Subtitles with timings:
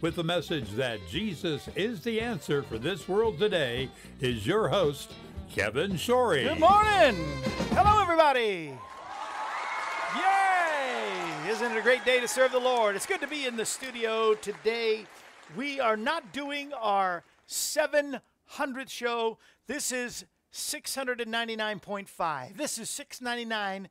[0.00, 5.12] with the message that Jesus is the answer for this world today, is your host,
[5.52, 6.44] Kevin Shorey.
[6.44, 7.16] Good morning.
[7.72, 8.76] Hello, everybody.
[10.16, 11.50] Yay!
[11.50, 12.96] Isn't it a great day to serve the Lord?
[12.96, 15.04] It's good to be in the studio today.
[15.56, 18.20] We are not doing our 700th
[18.88, 19.38] show.
[19.66, 22.56] This is 699.5.
[22.56, 23.88] This is 699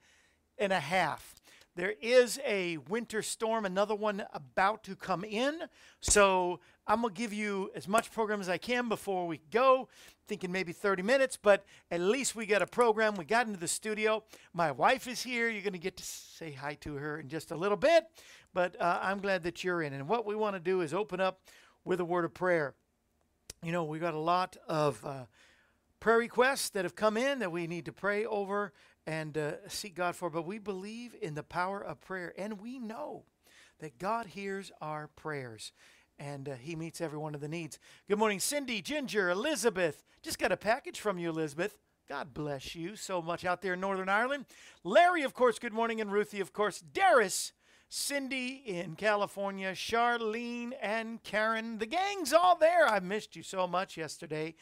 [0.57, 1.35] and a half.
[1.75, 5.61] There is a winter storm, another one about to come in.
[6.01, 9.87] So I'm going to give you as much program as I can before we go.
[10.27, 13.15] Thinking maybe 30 minutes, but at least we got a program.
[13.15, 14.23] We got into the studio.
[14.53, 15.49] My wife is here.
[15.49, 18.05] You're going to get to say hi to her in just a little bit,
[18.53, 19.93] but uh, I'm glad that you're in.
[19.93, 21.39] And what we want to do is open up
[21.83, 22.75] with a word of prayer.
[23.63, 25.25] You know, we got a lot of uh,
[25.99, 28.71] prayer requests that have come in that we need to pray over
[29.07, 30.29] and uh, seek God for.
[30.29, 33.23] But we believe in the power of prayer, and we know
[33.79, 35.71] that God hears our prayers
[36.19, 37.79] and uh, He meets every one of the needs.
[38.07, 40.03] Good morning, Cindy, Ginger, Elizabeth.
[40.21, 41.77] Just got a package from you, Elizabeth.
[42.07, 44.45] God bless you so much out there in Northern Ireland.
[44.83, 46.81] Larry, of course, good morning, and Ruthie, of course.
[46.81, 47.53] Darius,
[47.87, 51.77] Cindy in California, Charlene, and Karen.
[51.77, 52.87] The gang's all there.
[52.87, 54.55] I missed you so much yesterday.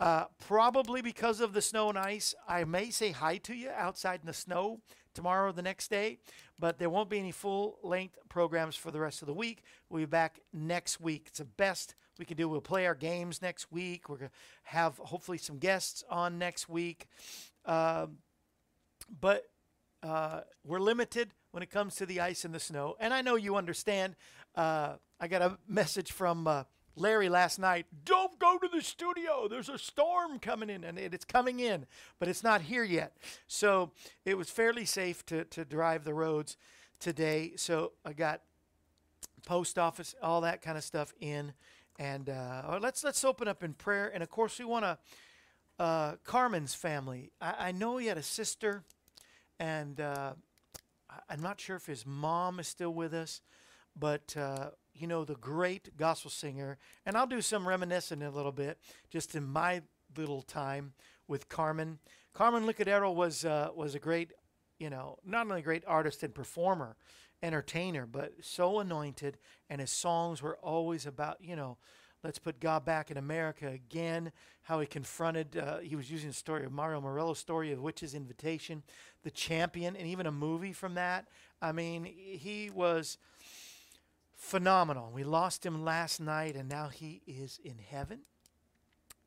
[0.00, 4.20] Uh, probably because of the snow and ice, I may say hi to you outside
[4.20, 4.80] in the snow
[5.12, 6.18] tomorrow or the next day,
[6.58, 9.62] but there won't be any full length programs for the rest of the week.
[9.90, 11.24] We'll be back next week.
[11.26, 12.48] It's the best we can do.
[12.48, 14.08] We'll play our games next week.
[14.08, 17.08] We're going to have hopefully some guests on next week.
[17.64, 18.06] Uh,
[19.20, 19.46] but
[20.04, 22.94] uh, we're limited when it comes to the ice and the snow.
[23.00, 24.14] And I know you understand.
[24.54, 26.64] Uh, I got a message from uh,
[26.98, 29.48] Larry last night, don't go to the studio.
[29.48, 31.86] There's a storm coming in, and it's coming in,
[32.18, 33.16] but it's not here yet.
[33.46, 33.92] So
[34.24, 36.56] it was fairly safe to, to drive the roads
[36.98, 37.52] today.
[37.56, 38.42] So I got
[39.46, 41.52] post office, all that kind of stuff in.
[41.98, 44.10] And uh, let's let's open up in prayer.
[44.12, 44.98] And of course, we want to
[45.78, 47.32] uh, Carmen's family.
[47.40, 48.82] I, I, know he had a sister,
[49.58, 50.32] and uh,
[51.28, 53.40] I'm not sure if his mom is still with us,
[53.96, 54.70] but uh,
[55.00, 58.78] you know, the great gospel singer, and I'll do some reminiscing a little bit,
[59.10, 59.82] just in my
[60.16, 60.92] little time
[61.26, 61.98] with Carmen.
[62.34, 64.32] Carmen Licciardello was uh, was a great,
[64.78, 66.96] you know, not only a great artist and performer,
[67.42, 71.78] entertainer, but so anointed, and his songs were always about, you know,
[72.24, 74.32] let's put God back in America again.
[74.62, 78.14] How he confronted, uh, he was using the story of Mario Murillo's story of Witch's
[78.14, 78.82] Invitation,
[79.22, 81.26] The Champion, and even a movie from that.
[81.62, 83.18] I mean, he was
[84.38, 85.10] phenomenal.
[85.12, 88.20] We lost him last night, and now he is in heaven.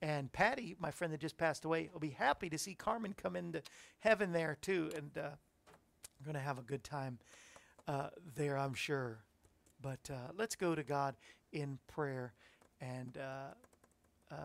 [0.01, 3.35] And Patty, my friend that just passed away, will be happy to see Carmen come
[3.35, 3.61] into
[3.99, 4.89] heaven there too.
[4.95, 7.19] And uh, I'm going to have a good time
[7.87, 9.19] uh, there, I'm sure.
[9.79, 11.15] But uh, let's go to God
[11.51, 12.33] in prayer.
[12.79, 14.35] And uh, uh,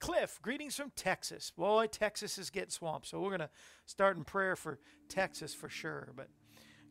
[0.00, 1.52] Cliff, greetings from Texas.
[1.56, 3.06] Boy, Texas is getting swamped.
[3.06, 3.50] So we're going to
[3.86, 6.08] start in prayer for Texas for sure.
[6.16, 6.28] But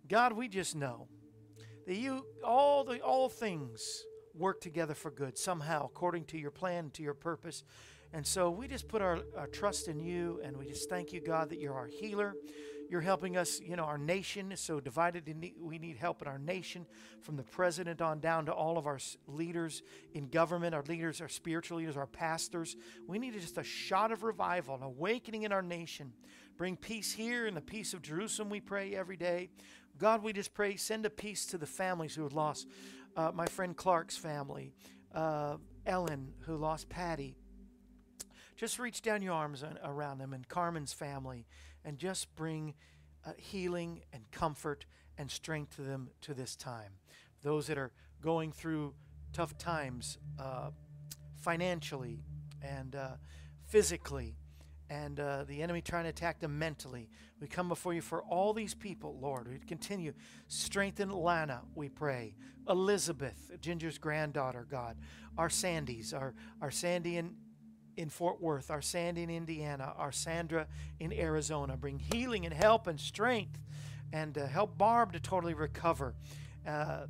[0.07, 1.07] God, we just know
[1.85, 6.89] that you all the all things work together for good somehow according to your plan,
[6.91, 7.63] to your purpose.
[8.13, 11.21] And so we just put our, our trust in you and we just thank you,
[11.21, 12.35] God, that you're our healer.
[12.89, 15.51] You're helping us, you know, our nation is so divided.
[15.59, 16.85] We need help in our nation
[17.21, 19.81] from the president on down to all of our leaders
[20.13, 22.75] in government, our leaders, our spiritual leaders, our pastors.
[23.07, 26.13] We need just a shot of revival, an awakening in our nation.
[26.55, 29.49] Bring peace here in the peace of Jerusalem, we pray every day.
[29.97, 32.67] God, we just pray, send a peace to the families who have lost
[33.15, 34.73] uh, my friend Clark's family,
[35.13, 37.35] uh, Ellen, who lost Patty.
[38.55, 41.45] Just reach down your arms around them and Carmen's family
[41.85, 42.73] and just bring
[43.25, 44.85] uh, healing and comfort
[45.17, 46.93] and strength to them to this time.
[47.41, 47.91] Those that are
[48.21, 48.93] going through
[49.31, 50.69] tough times uh,
[51.35, 52.23] financially
[52.61, 53.09] and uh,
[53.65, 54.35] physically,
[54.93, 57.09] and uh, the enemy trying to attack them mentally.
[57.39, 59.47] We come before you for all these people, Lord.
[59.47, 60.13] We continue.
[60.47, 62.35] Strengthen Lana, we pray.
[62.69, 64.97] Elizabeth, Ginger's granddaughter, God.
[65.37, 67.35] Our Sandys, our, our Sandy in
[67.95, 70.65] in Fort Worth, our Sandy in Indiana, our Sandra
[70.99, 71.77] in Arizona.
[71.77, 73.59] Bring healing and help and strength
[74.11, 76.15] and uh, help Barb to totally recover
[76.67, 77.05] uh,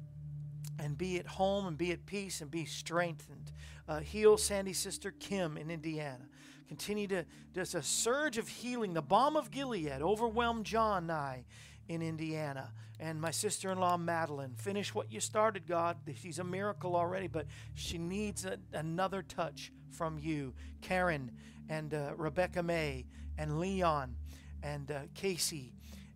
[0.77, 3.53] and be at home and be at peace and be strengthened.
[3.87, 6.25] Uh, heal Sandy's sister Kim in Indiana.
[6.73, 8.95] Continue to, there's a surge of healing.
[8.95, 11.45] The balm of Gilead overwhelmed John Nye
[11.87, 12.71] in Indiana.
[12.99, 15.97] And my sister in law, Madeline, finish what you started, God.
[16.19, 20.55] She's a miracle already, but she needs a, another touch from you.
[20.81, 21.29] Karen
[21.69, 23.05] and uh, Rebecca May
[23.37, 24.15] and Leon
[24.63, 25.73] and uh, Casey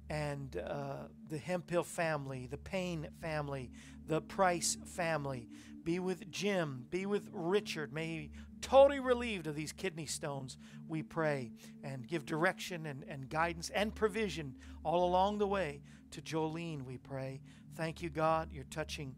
[0.09, 3.69] and uh, the Hemphill family, the Payne family,
[4.07, 5.49] the Price family.
[5.87, 6.85] Be with Jim.
[6.89, 7.93] Be with Richard.
[7.93, 11.53] May he totally relieved of these kidney stones, we pray.
[11.81, 15.79] And give direction and, and guidance and provision all along the way
[16.11, 17.39] to Jolene, we pray.
[17.77, 18.49] Thank you, God.
[18.51, 19.15] You're touching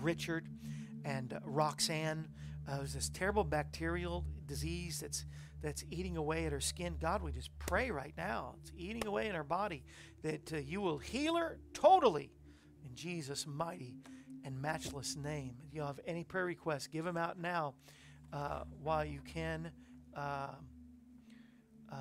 [0.00, 0.48] Richard
[1.04, 2.28] and uh, Roxanne
[2.66, 5.26] uh, there's this terrible bacterial disease that's
[5.60, 6.96] that's eating away at her skin.
[6.98, 8.54] God, we just pray right now.
[8.62, 9.84] It's eating away in her body
[10.22, 12.30] that uh, you will heal her totally
[12.84, 13.96] in Jesus' mighty
[14.48, 15.56] and matchless name.
[15.68, 17.74] If you have any prayer requests, give them out now
[18.32, 19.70] uh, while you can.
[20.16, 20.48] Uh,
[21.92, 21.96] uh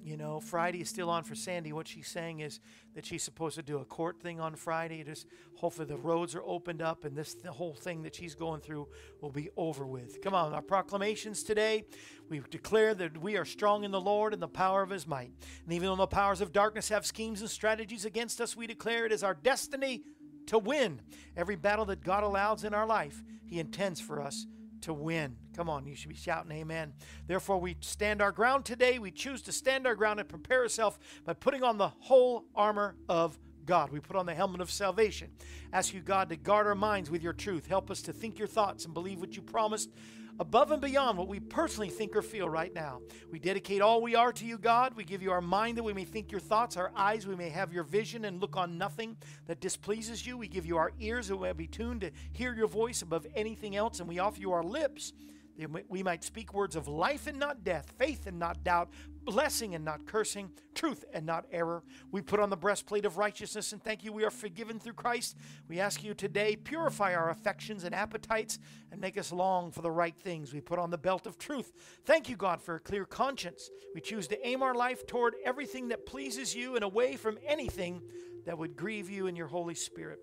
[0.00, 1.70] you know, Friday is still on for Sandy.
[1.70, 2.60] What she's saying is
[2.94, 5.04] that she's supposed to do a court thing on Friday.
[5.04, 5.26] Just
[5.56, 8.88] hopefully the roads are opened up and this the whole thing that she's going through
[9.20, 10.22] will be over with.
[10.22, 11.84] Come on, our proclamations today.
[12.30, 15.32] We declare that we are strong in the Lord and the power of his might.
[15.64, 19.04] And even though the powers of darkness have schemes and strategies against us, we declare
[19.04, 20.04] it is our destiny
[20.48, 21.00] to win.
[21.36, 24.46] Every battle that God allows in our life, he intends for us
[24.82, 25.36] to win.
[25.56, 26.92] Come on, you should be shouting amen.
[27.26, 28.98] Therefore, we stand our ground today.
[28.98, 32.96] We choose to stand our ground and prepare ourselves by putting on the whole armor
[33.08, 33.90] of God.
[33.90, 35.30] We put on the helmet of salvation.
[35.72, 37.66] Ask you, God, to guard our minds with your truth.
[37.66, 39.90] Help us to think your thoughts and believe what you promised
[40.38, 43.00] above and beyond what we personally think or feel right now.
[43.30, 44.94] We dedicate all we are to you, God.
[44.94, 47.48] We give you our mind that we may think your thoughts, our eyes, we may
[47.48, 50.38] have your vision and look on nothing that displeases you.
[50.38, 53.26] We give you our ears that we may be tuned to hear your voice above
[53.34, 55.12] anything else, and we offer you our lips
[55.58, 58.90] that we might speak words of life and not death, faith and not doubt,
[59.30, 61.82] blessing and not cursing, truth and not error.
[62.10, 65.36] We put on the breastplate of righteousness and thank you we are forgiven through Christ.
[65.68, 68.58] We ask you today, purify our affections and appetites
[68.90, 70.54] and make us long for the right things.
[70.54, 71.72] We put on the belt of truth.
[72.06, 73.68] Thank you, God, for a clear conscience.
[73.94, 78.00] We choose to aim our life toward everything that pleases you and away from anything
[78.46, 80.20] that would grieve you and your Holy Spirit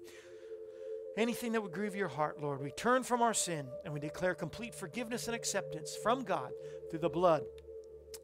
[1.18, 2.62] anything that would grieve your heart, Lord.
[2.62, 6.51] We turn from our sin and we declare complete forgiveness and acceptance from God
[6.89, 7.44] through the blood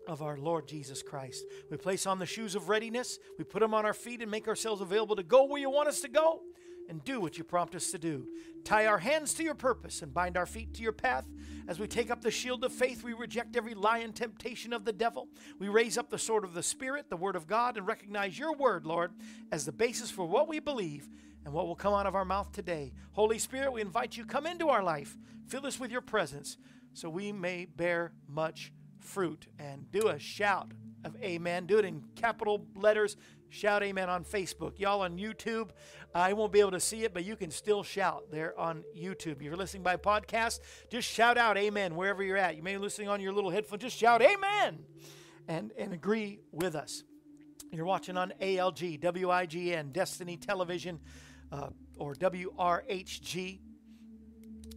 [0.07, 1.45] of our Lord Jesus Christ.
[1.69, 4.47] We place on the shoes of readiness, we put them on our feet and make
[4.47, 6.41] ourselves available to go where you want us to go
[6.89, 8.27] and do what you prompt us to do.
[8.65, 11.25] Tie our hands to your purpose and bind our feet to your path.
[11.67, 14.83] As we take up the shield of faith, we reject every lie and temptation of
[14.83, 15.29] the devil.
[15.57, 18.53] We raise up the sword of the Spirit, the Word of God, and recognize your
[18.53, 19.11] Word, Lord,
[19.51, 21.07] as the basis for what we believe
[21.45, 22.93] and what will come out of our mouth today.
[23.13, 25.17] Holy Spirit, we invite you, come into our life,
[25.47, 26.57] fill us with your presence
[26.93, 29.47] so we may bear much fruit.
[29.59, 30.71] And do a shout
[31.03, 31.65] of amen.
[31.65, 33.17] Do it in capital letters.
[33.49, 34.79] Shout amen on Facebook.
[34.79, 35.71] Y'all on YouTube,
[36.15, 39.33] I won't be able to see it, but you can still shout there on YouTube.
[39.33, 42.55] If you're listening by podcast, just shout out amen wherever you're at.
[42.55, 44.79] You may be listening on your little headphone, just shout amen
[45.49, 47.03] and, and agree with us.
[47.73, 50.99] You're watching on ALG, WIGN, Destiny Television
[51.51, 53.59] uh, or WRHG,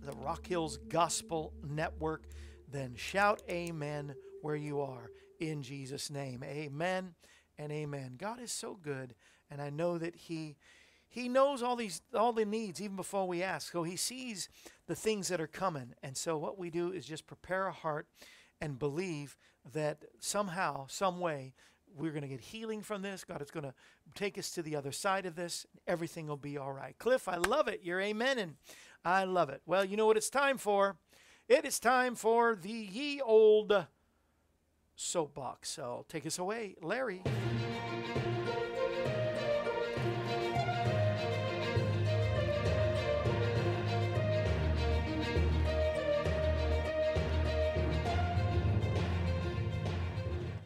[0.02, 2.26] the Rock Hills Gospel Network,
[2.75, 6.43] then shout amen where you are in Jesus' name.
[6.45, 7.14] Amen
[7.59, 8.16] and amen.
[8.19, 9.14] God is so good
[9.50, 10.57] and I know that He
[11.09, 13.73] He knows all these all the needs even before we ask.
[13.73, 14.49] So He sees
[14.87, 18.07] the things that are coming, and so what we do is just prepare a heart
[18.61, 19.37] and believe
[19.73, 21.54] that somehow, some way,
[21.97, 23.25] we're going to get healing from this.
[23.25, 23.75] God is going to
[24.14, 25.66] take us to the other side of this.
[25.87, 26.97] Everything will be all right.
[26.99, 27.81] Cliff, I love it.
[27.83, 28.54] You're amen, and
[29.04, 29.62] I love it.
[29.66, 30.97] Well, you know what it's time for?
[31.47, 33.87] It is time for the ye old
[34.97, 35.69] soapbox.
[35.69, 37.23] So take us away, Larry.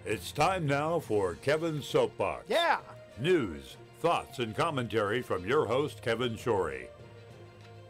[0.07, 2.45] It's time now for Kevin's Soapbox.
[2.49, 2.79] Yeah.
[3.19, 6.87] News, thoughts, and commentary from your host, Kevin Shorey.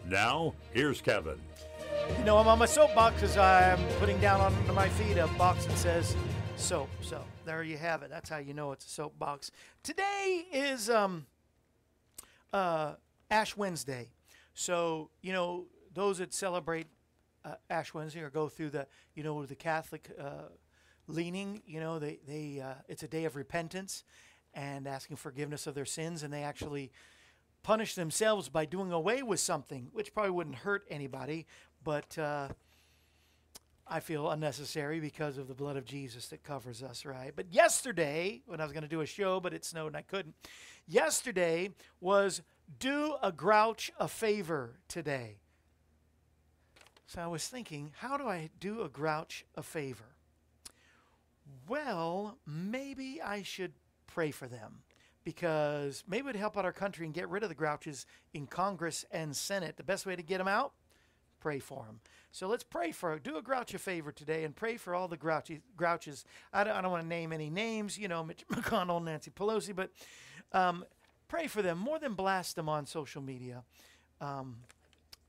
[0.06, 1.38] Now, here's Kevin.
[2.16, 5.66] You know, I'm on my soapbox because I'm putting down under my feet a box
[5.66, 6.16] that says
[6.56, 6.88] soap.
[7.00, 8.10] So there you have it.
[8.10, 9.50] That's how you know it's a soapbox.
[9.82, 11.26] Today is um,
[12.52, 12.94] uh,
[13.30, 14.08] Ash Wednesday.
[14.54, 16.86] So, you know, those that celebrate
[17.44, 20.48] uh, Ash Wednesday or go through the, you know, the Catholic uh,
[21.06, 24.04] leaning, you know, they, they uh, it's a day of repentance
[24.54, 26.90] and asking forgiveness of their sins, and they actually
[27.62, 31.46] punish themselves by doing away with something, which probably wouldn't hurt anybody,
[31.88, 32.48] but uh,
[33.86, 37.32] I feel unnecessary because of the blood of Jesus that covers us, right?
[37.34, 40.02] But yesterday, when I was going to do a show, but it snowed and I
[40.02, 40.34] couldn't,
[40.86, 42.42] yesterday was
[42.78, 45.38] do a grouch a favor today.
[47.06, 50.14] So I was thinking, how do I do a grouch a favor?
[51.66, 53.72] Well, maybe I should
[54.06, 54.82] pray for them
[55.24, 58.04] because maybe it'd help out our country and get rid of the grouches
[58.34, 59.78] in Congress and Senate.
[59.78, 60.74] The best way to get them out?
[61.40, 62.00] Pray for them.
[62.32, 65.16] So let's pray for, do a grouch a favor today and pray for all the
[65.16, 66.24] grouchy, grouches.
[66.52, 69.74] I don't, I don't want to name any names, you know, Mitch McConnell, Nancy Pelosi,
[69.74, 69.90] but
[70.52, 70.84] um,
[71.28, 73.64] pray for them more than blast them on social media.
[74.20, 74.56] Um,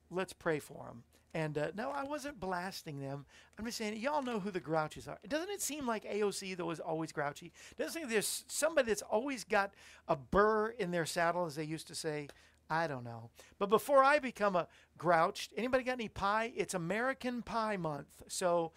[0.09, 1.03] let's pray for them.
[1.33, 3.25] And uh, no, I wasn't blasting them.
[3.57, 5.19] I'm just saying, y'all know who the grouches are.
[5.27, 7.51] Doesn't it seem like AOC, though, is always grouchy?
[7.77, 9.71] Doesn't it seem there's somebody that's always got
[10.07, 12.29] a burr in their saddle, as they used to say?
[12.69, 13.31] I don't know.
[13.57, 16.53] But before I become a grouch, anybody got any pie?
[16.55, 18.23] It's American Pie Month.
[18.27, 18.73] So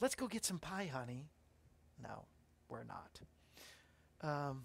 [0.00, 1.28] let's go get some pie, honey.
[2.02, 2.24] No,
[2.68, 3.20] we're not.
[4.22, 4.64] Um,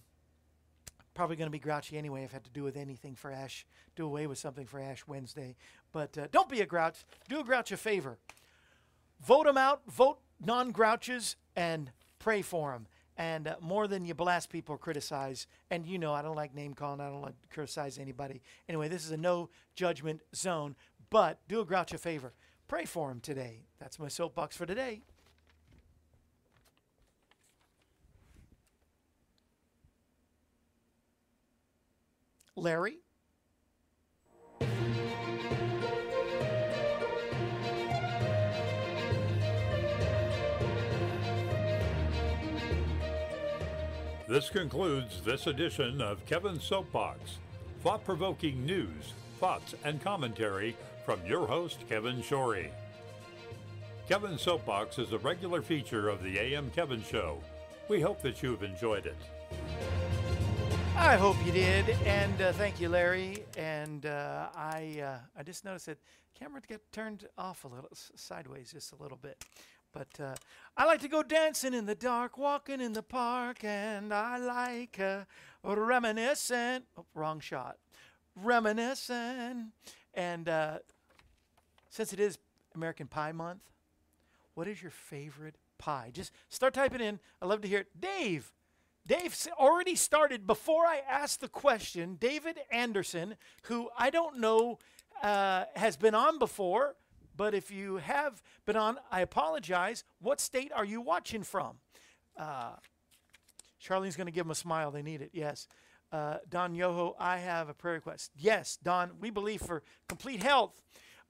[1.14, 3.66] probably going to be grouchy anyway if I had to do with anything for Ash,
[3.96, 5.56] do away with something for Ash Wednesday.
[5.92, 7.06] But uh, don't be a grouch.
[7.30, 8.18] Do a grouch a favor.
[9.22, 12.88] Vote them out, vote non grouches, and pray for them.
[13.18, 15.48] And uh, more than you blast people criticize.
[15.70, 18.42] And you know, I don't like name calling, I don't like to criticize anybody.
[18.68, 20.76] Anyway, this is a no judgment zone.
[21.10, 22.34] But do a grouch a favor.
[22.68, 23.66] Pray for him today.
[23.80, 25.04] That's my soapbox for today.
[32.56, 32.98] Larry?
[44.26, 47.40] This concludes this edition of Kevin's Soapbox.
[47.82, 52.70] Thought provoking news, thoughts, and commentary from your host, Kevin Shorey.
[54.08, 57.42] Kevin's Soapbox is a regular feature of the AM Kevin Show.
[57.90, 59.18] We hope that you've enjoyed it.
[60.96, 63.44] I hope you did, and uh, thank you, Larry.
[63.58, 65.98] And uh, I, uh, I just noticed that
[66.34, 69.44] camera got turned off a little, sideways just a little bit.
[69.94, 70.34] But uh,
[70.76, 75.00] I like to go dancing in the dark, walking in the park, and I like
[75.00, 75.26] uh,
[75.64, 76.82] reminiscing.
[76.98, 77.78] Oh, wrong shot.
[78.36, 79.72] Reminiscing.
[80.16, 80.80] And uh,
[81.90, 82.40] since it is
[82.74, 83.62] American Pie Month,
[84.56, 86.10] what is your favorite pie?
[86.12, 87.20] Just start typing in.
[87.40, 87.88] I love to hear it.
[88.00, 88.52] Dave,
[89.06, 92.18] Dave already started before I asked the question.
[92.20, 94.80] David Anderson, who I don't know
[95.22, 96.96] uh, has been on before,
[97.36, 100.04] but if you have been on, I apologize.
[100.20, 101.78] What state are you watching from?
[102.38, 102.74] Uh,
[103.84, 104.92] Charlene's going to give him a smile.
[104.92, 105.32] They need it.
[105.34, 105.68] Yes.
[106.12, 108.32] Uh, Don Yoho, I have a prayer request.
[108.38, 110.80] Yes, Don, we believe for complete health.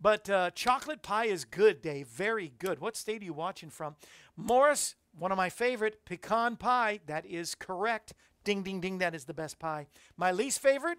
[0.02, 2.08] But uh, chocolate pie is good, Dave.
[2.08, 2.80] Very good.
[2.80, 3.96] What state are you watching from?
[4.36, 7.00] Morris, one of my favorite, pecan pie.
[7.06, 8.14] That is correct.
[8.44, 8.98] Ding, ding, ding.
[8.98, 9.88] That is the best pie.
[10.18, 10.98] My least favorite,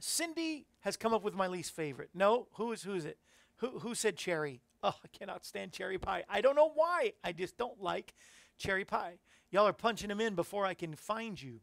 [0.00, 2.08] Cindy has come up with my least favorite.
[2.14, 3.18] No, who is who is it?
[3.62, 4.60] Who who said cherry?
[4.82, 6.24] Oh, I cannot stand cherry pie.
[6.28, 7.12] I don't know why.
[7.22, 8.14] I just don't like
[8.58, 9.18] cherry pie.
[9.52, 11.60] Y'all are punching them in before I can find you.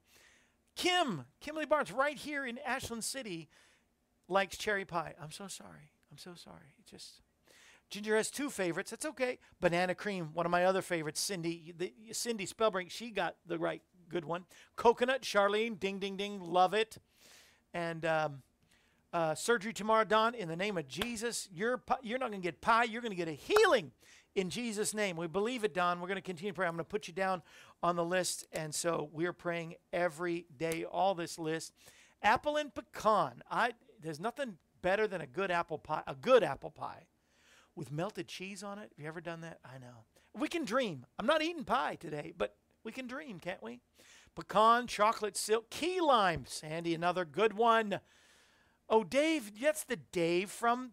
[0.78, 3.50] Kim, Kimberly Barnes, right here in Ashland City,
[4.30, 5.14] likes cherry pie.
[5.22, 5.92] I'm so sorry.
[6.10, 6.74] I'm so sorry.
[6.80, 7.22] It just
[7.90, 8.92] Ginger has two favorites.
[8.92, 9.38] That's okay.
[9.60, 11.20] Banana cream, one of my other favorites.
[11.20, 14.46] Cindy, the, Cindy Spellbrink, she got the right good one.
[14.78, 16.98] Coconut, Charlene, ding, ding, ding, love it.
[17.74, 18.44] And um,
[19.14, 21.48] uh, surgery tomorrow, Don, in the name of Jesus.
[21.52, 23.92] You're, you're not going to get pie, you're going to get a healing
[24.36, 25.18] in Jesus' name.
[25.18, 26.00] We believe it, Don.
[26.00, 26.70] We're going to continue praying.
[26.70, 27.42] I'm going to put you down
[27.82, 28.46] on the list.
[28.52, 31.74] And so we're praying every day, all this list.
[32.22, 33.42] Apple and pecan.
[33.50, 37.08] I There's nothing better than a good apple pie, a good apple pie
[37.76, 38.92] with melted cheese on it.
[38.96, 39.60] Have you ever done that?
[39.66, 40.06] I know.
[40.38, 41.06] We can dream.
[41.18, 43.80] I'm not eating pie today, but we can dream, can't we?
[44.36, 46.46] Pecan, chocolate silk, key lime.
[46.46, 48.00] Sandy, another good one.
[48.90, 50.92] Oh, Dave, that's the Dave from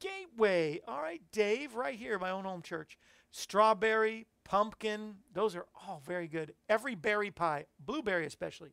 [0.00, 0.80] Gateway.
[0.88, 2.98] All right, Dave, right here, my own home church.
[3.30, 6.54] Strawberry, pumpkin, those are all very good.
[6.68, 8.70] Every berry pie, blueberry especially.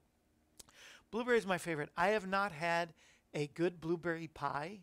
[1.11, 1.89] Blueberry is my favorite.
[1.97, 2.93] I have not had
[3.33, 4.79] a good blueberry pie.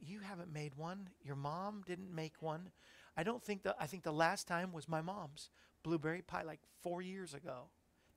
[0.00, 1.08] You haven't made one.
[1.22, 2.70] Your mom didn't make one.
[3.16, 5.50] I don't think that I think the last time was my mom's
[5.82, 7.70] blueberry pie like 4 years ago.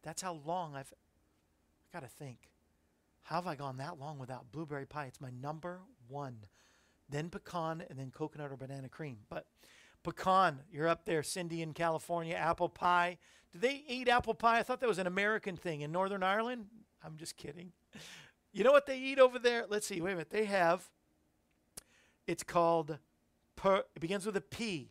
[0.04, 2.51] That's how long I've I got to think.
[3.24, 5.06] How have I gone that long without blueberry pie?
[5.06, 6.38] It's my number 1.
[7.10, 9.18] Then pecan and then coconut or banana cream.
[9.30, 9.46] But
[10.04, 13.18] pecan, you're up there Cindy in California, apple pie.
[13.52, 14.60] Do they eat apple pie?
[14.60, 16.68] I thought that was an American thing in Northern Ireland.
[17.04, 17.72] I'm just kidding.
[18.54, 19.66] You know what they eat over there?
[19.70, 20.02] Let's see.
[20.02, 20.30] Wait a minute.
[20.30, 20.90] They have.
[22.28, 22.98] It's called.
[23.56, 24.90] Per, it begins with a P.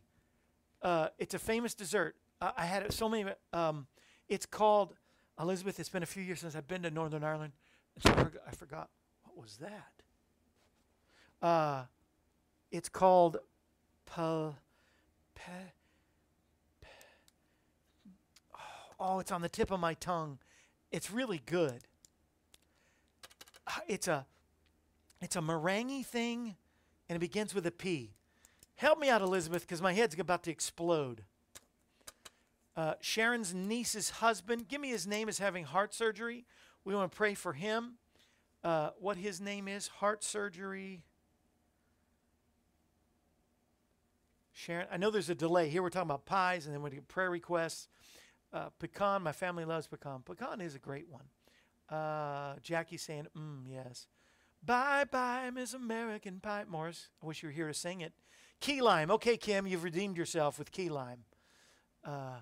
[0.81, 2.15] Uh, it's a famous dessert.
[2.41, 3.29] Uh, I had it so many.
[3.53, 3.87] Um,
[4.27, 4.95] it's called
[5.39, 5.79] Elizabeth.
[5.79, 7.53] It's been a few years since I've been to Northern Ireland,
[8.01, 8.11] so
[8.47, 8.89] I, forgot,
[9.23, 9.93] what was that.
[11.45, 11.85] Uh,
[12.71, 13.37] it's called.
[14.05, 14.49] Pe,
[15.35, 15.51] pe,
[16.81, 16.89] pe,
[18.99, 20.37] oh, it's on the tip of my tongue.
[20.91, 21.85] It's really good
[23.87, 24.25] it's a
[25.21, 26.55] it's a meringue thing
[27.07, 28.13] and it begins with a P.
[28.75, 31.23] Help me out, Elizabeth, because my head's about to explode.
[32.75, 36.45] Uh, Sharon's niece's husband, give me his name, is having heart surgery.
[36.83, 37.93] We want to pray for him.
[38.63, 41.03] Uh, what his name is, heart surgery.
[44.53, 45.69] Sharon, I know there's a delay.
[45.69, 47.87] Here we're talking about pies, and then we get prayer requests.
[48.53, 50.21] Uh, pecan, my family loves pecan.
[50.23, 51.23] Pecan is a great one.
[51.89, 54.07] Uh, Jackie saying, mm, yes.
[54.63, 56.65] Bye bye, Miss American Pie.
[56.69, 58.13] Morris, I wish you were here to sing it.
[58.59, 59.09] Key lime.
[59.09, 61.23] Okay, Kim, you've redeemed yourself with key lime.
[62.05, 62.41] Uh,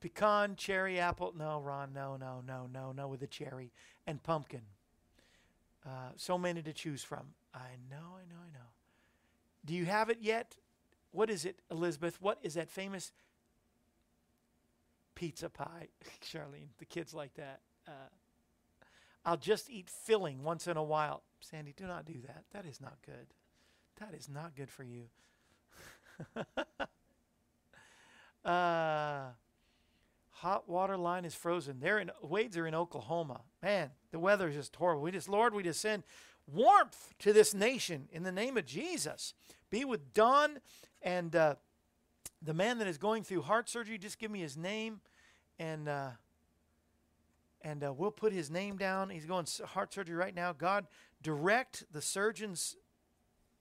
[0.00, 1.34] pecan, cherry, apple.
[1.36, 3.72] No, Ron, no, no, no, no, no, with the cherry.
[4.06, 4.62] And pumpkin.
[5.84, 7.34] Uh, so many to choose from.
[7.54, 8.70] I know, I know, I know.
[9.64, 10.56] Do you have it yet?
[11.12, 12.20] What is it, Elizabeth?
[12.20, 13.12] What is that famous
[15.14, 15.88] pizza pie?
[16.24, 17.60] Charlene, the kids like that.
[17.86, 18.08] Uh,
[19.24, 21.22] I'll just eat filling once in a while.
[21.40, 22.44] Sandy, do not do that.
[22.52, 23.26] That is not good.
[23.98, 25.04] That is not good for you.
[28.44, 29.30] uh,
[30.40, 31.80] hot water line is frozen.
[31.80, 33.40] They're in Wades are in Oklahoma.
[33.62, 35.02] Man, the weather is just horrible.
[35.02, 36.02] We just Lord, we just send
[36.46, 39.34] warmth to this nation in the name of Jesus.
[39.70, 40.58] Be with Don
[41.02, 41.54] and uh,
[42.42, 43.98] the man that is going through heart surgery.
[43.98, 45.00] Just give me his name
[45.58, 45.88] and.
[45.88, 46.10] Uh,
[47.62, 49.10] and uh, we'll put his name down.
[49.10, 50.52] He's going heart surgery right now.
[50.52, 50.86] God,
[51.20, 52.76] direct the surgeon's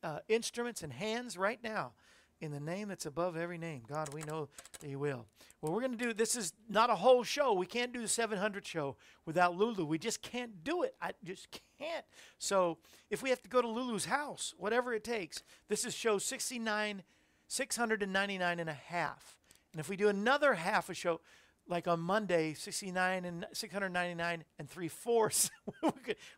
[0.04, 1.94] uh, instruments and hands right now
[2.42, 3.84] in the name that's above every name.
[3.88, 5.26] God, we know that you will.
[5.62, 7.54] Well, we're going to do this is not a whole show.
[7.54, 9.86] We can't do the 700 show without Lulu.
[9.86, 10.96] We just can't do it.
[11.02, 11.48] I just
[11.80, 12.06] can't.
[12.38, 12.78] So,
[13.10, 17.04] if we have to go to Lulu's house, whatever it takes, this is show 69
[17.48, 19.38] 699 and a half.
[19.72, 21.22] And if we do another half a show,
[21.68, 25.50] like on Monday, 69 and 699 and three fourths.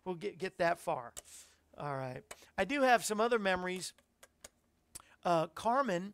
[0.06, 1.14] we'll get, get that far.
[1.78, 2.24] All right.
[2.58, 3.94] I do have some other memories.
[5.28, 6.14] Uh, Carmen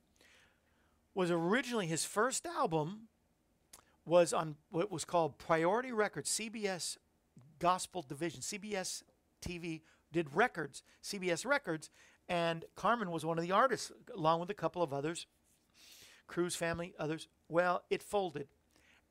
[1.14, 3.10] was originally his first album
[4.08, 6.98] was on what was called Priority Records, CBS
[7.60, 8.42] Gospel Division.
[8.42, 9.04] CBS
[9.40, 11.92] TV did records, CBS Records,
[12.28, 15.28] and Carmen was one of the artists, along with a couple of others,
[16.26, 17.28] Cruz family, others.
[17.48, 18.48] Well, it folded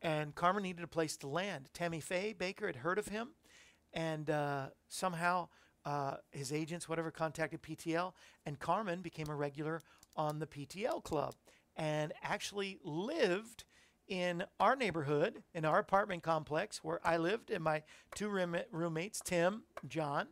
[0.03, 1.69] and Carmen needed a place to land.
[1.73, 3.29] Tammy Faye Bakker had heard of him,
[3.93, 5.49] and uh, somehow
[5.85, 8.13] uh, his agents, whatever, contacted PTL,
[8.47, 9.83] and Carmen became a regular
[10.17, 11.35] on the PTL club
[11.77, 13.65] and actually lived
[14.09, 17.83] in our neighborhood, in our apartment complex where I lived, and my
[18.15, 20.29] two room- roommates, Tim, John,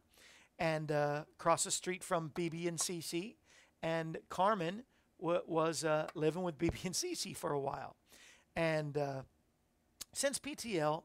[0.58, 3.36] and uh, across the street from BB and CC.
[3.82, 4.82] And Carmen
[5.18, 7.96] w- was uh, living with BB and CC for a while.
[8.54, 9.22] And uh,
[10.12, 11.04] since PTL,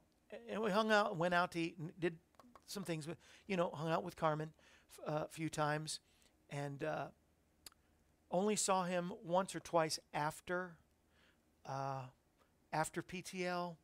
[0.50, 2.18] and we hung out, went out to eat, did
[2.68, 4.52] some things with, you know, hung out with Carmen
[5.08, 6.00] uh, a few times,
[6.50, 7.06] and uh,
[8.32, 10.76] only saw him once or twice after,
[11.68, 12.02] uh,
[12.74, 13.78] after PTL.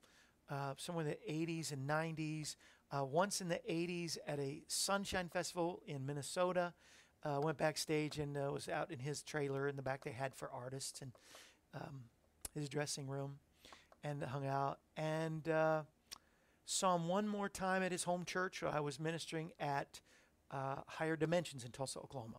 [0.50, 2.56] uh, somewhere in the 80s and 90s.
[2.92, 6.74] Uh, once in the 80s at a Sonshine Festival in Minnesota.
[7.24, 10.34] Uh, went backstage and uh, was out in his trailer in the back they had
[10.34, 11.12] for artists and
[11.76, 12.02] um,
[12.56, 13.38] his dressing room
[14.04, 14.80] and hung out.
[14.98, 15.84] And uh,
[16.66, 18.64] saw him one more time at his home church.
[18.64, 20.02] I was ministering at
[20.52, 22.38] uh, Higher Dimensions in Tulsa, Oklahoma,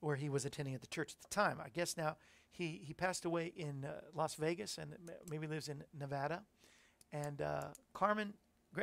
[0.00, 1.58] where he was attending at the church at the time.
[1.64, 2.16] I guess now
[2.50, 4.94] he, he passed away in uh, Las Vegas and
[5.30, 6.42] maybe lives in Nevada.
[7.12, 8.34] And uh, Carmen,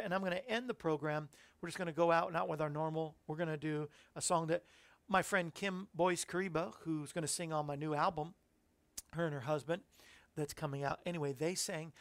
[0.01, 1.29] and I'm going to end the program.
[1.61, 3.15] We're just going to go out, not with our normal.
[3.27, 4.63] We're going to do a song that
[5.07, 8.33] my friend Kim Boyce Kariba, who's going to sing on my new album,
[9.13, 9.81] her and her husband,
[10.35, 10.99] that's coming out.
[11.05, 11.91] Anyway, they sang,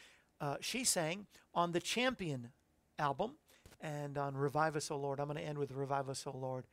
[0.40, 2.50] uh, she sang on the Champion
[3.00, 3.32] album
[3.80, 5.18] and on Revive Us, O Lord.
[5.18, 6.66] I'm going to end with Revive Us, O Lord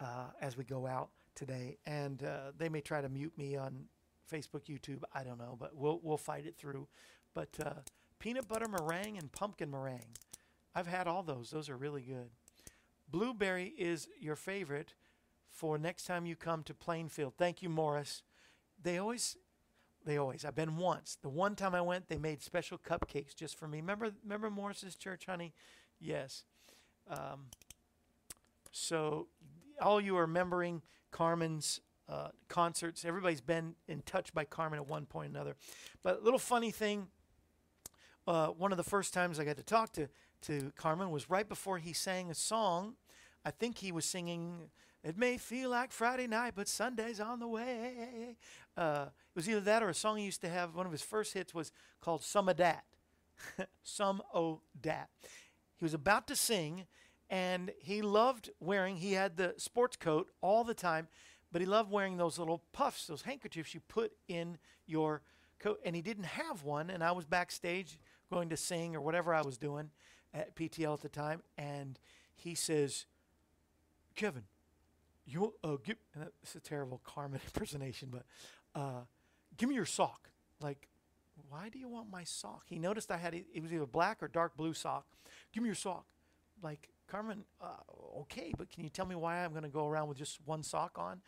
[0.00, 1.78] uh, as we go out today.
[1.86, 3.84] And uh, they may try to mute me on
[4.30, 5.02] Facebook, YouTube.
[5.14, 6.88] I don't know, but we'll, we'll fight it through.
[7.34, 7.80] But uh,
[8.18, 10.16] peanut butter meringue and pumpkin meringue.
[10.74, 11.50] I've had all those.
[11.50, 12.30] Those are really good.
[13.10, 14.94] Blueberry is your favorite
[15.50, 17.34] for next time you come to Plainfield.
[17.36, 18.22] Thank you, Morris.
[18.82, 19.36] They always,
[20.04, 20.44] they always.
[20.44, 21.18] I've been once.
[21.22, 23.78] The one time I went, they made special cupcakes just for me.
[23.78, 25.52] Remember, remember Morris's church, honey?
[26.00, 26.44] Yes.
[27.08, 27.46] Um,
[28.70, 29.28] so,
[29.80, 33.04] all you are remembering Carmen's uh, concerts.
[33.04, 35.56] Everybody's been in touch by Carmen at one point or another.
[36.02, 37.08] But little funny thing.
[38.26, 40.08] Uh, one of the first times I got to talk to
[40.42, 42.94] to Carmen was right before he sang a song.
[43.44, 44.70] I think he was singing
[45.04, 48.36] it may feel like Friday night, but Sunday's on the way.
[48.76, 50.74] Uh, it was either that or a song he used to have.
[50.74, 52.84] One of his first hits was called Some O Dat.
[53.82, 55.08] Some O Dat.
[55.76, 56.86] He was about to sing,
[57.28, 61.08] and he loved wearing, he had the sports coat all the time,
[61.50, 65.22] but he loved wearing those little puffs, those handkerchiefs you put in your
[65.58, 65.80] coat.
[65.84, 67.98] And he didn't have one, and I was backstage
[68.30, 69.90] going to sing or whatever I was doing
[70.32, 71.98] at PTL at the time, and
[72.34, 73.06] he says,
[74.14, 74.44] Kevin,
[75.24, 75.96] you uh, give.
[76.14, 78.24] And that's a terrible Carmen impersonation, but
[78.74, 79.00] uh,
[79.56, 80.30] give me your sock.
[80.60, 80.88] Like,
[81.48, 82.64] why do you want my sock?
[82.66, 85.06] He noticed I had it was either black or dark blue sock.
[85.52, 86.06] Give me your sock.
[86.62, 90.08] Like Carmen, uh, okay, but can you tell me why I'm going to go around
[90.08, 91.20] with just one sock on?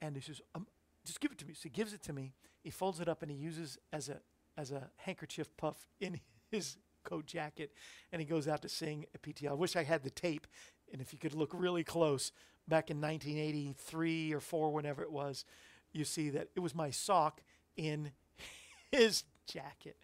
[0.00, 0.66] And he says, um,
[1.04, 1.54] just give it to me.
[1.54, 2.32] So he gives it to me.
[2.62, 4.20] He folds it up and he uses as a
[4.56, 7.72] as a handkerchief puff in his coat jacket,
[8.12, 9.50] and he goes out to sing at PTL.
[9.50, 10.46] I wish I had the tape,
[10.92, 12.32] and if you could look really close,
[12.68, 15.44] back in 1983 or 4, whenever it was,
[15.92, 17.42] you see that it was my sock
[17.76, 18.12] in
[18.90, 19.96] his jacket.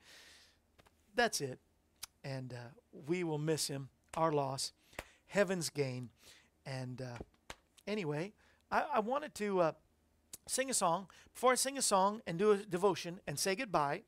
[1.14, 1.58] That's it.
[2.24, 2.70] And uh,
[3.06, 4.72] we will miss him, our loss,
[5.26, 6.10] heaven's gain.
[6.64, 7.18] And uh,
[7.86, 8.32] anyway,
[8.70, 9.72] I, I, wanted to uh,
[10.46, 11.08] sing a song.
[11.34, 14.02] Before I sing a song and do a devotion and say goodbye,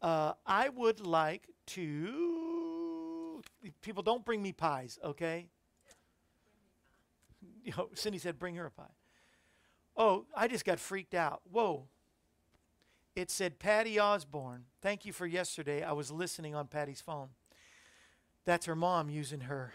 [0.00, 3.42] uh, I would like to.
[3.82, 5.48] People, don't bring me pies, okay?
[7.64, 8.94] You know, Cindy said, bring her a pie.
[9.96, 11.42] Oh, I just got freaked out.
[11.50, 11.86] Whoa.
[13.16, 14.64] It said Patty Osborne.
[14.80, 15.82] Thank you for yesterday.
[15.82, 17.28] I was listening on Patty's phone.
[18.44, 19.72] That's her mom using her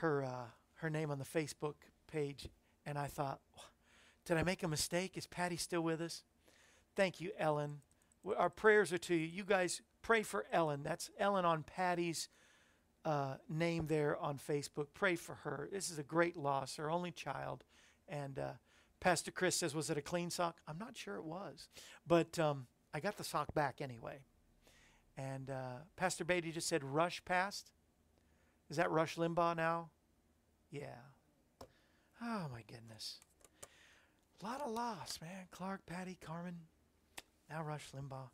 [0.00, 0.46] her uh,
[0.76, 1.74] her name on the Facebook
[2.10, 2.48] page,
[2.86, 3.40] and I thought,
[4.24, 5.16] did I make a mistake?
[5.16, 6.22] Is Patty still with us?
[6.96, 7.80] Thank you, Ellen.
[8.36, 9.26] Our prayers are to you.
[9.26, 10.82] You guys pray for Ellen.
[10.82, 12.28] That's Ellen on Patty's
[13.04, 14.88] uh, name there on Facebook.
[14.94, 15.68] Pray for her.
[15.72, 17.64] This is a great loss, her only child.
[18.08, 18.52] And uh,
[19.00, 20.58] Pastor Chris says, Was it a clean sock?
[20.66, 21.68] I'm not sure it was.
[22.06, 24.20] But um, I got the sock back anyway.
[25.16, 27.72] And uh, Pastor Beatty just said, Rush passed.
[28.70, 29.90] Is that Rush Limbaugh now?
[30.70, 31.00] Yeah.
[32.22, 33.20] Oh, my goodness.
[34.42, 35.46] A lot of loss, man.
[35.50, 36.56] Clark, Patty, Carmen.
[37.50, 38.28] Now Rush Limbaugh.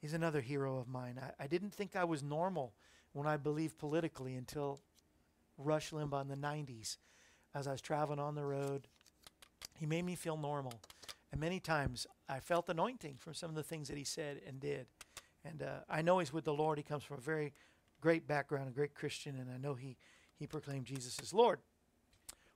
[0.00, 1.20] He's another hero of mine.
[1.22, 2.74] I, I didn't think I was normal
[3.12, 4.80] when I believed politically until
[5.58, 6.96] Rush Limbaugh in the 90s
[7.54, 8.86] as I was traveling on the road.
[9.78, 10.74] He made me feel normal.
[11.32, 14.60] And many times I felt anointing from some of the things that he said and
[14.60, 14.86] did.
[15.44, 16.78] And uh, I know he's with the Lord.
[16.78, 17.52] He comes from a very
[18.00, 19.96] great background, a great Christian, and I know he,
[20.38, 21.60] he proclaimed Jesus as Lord.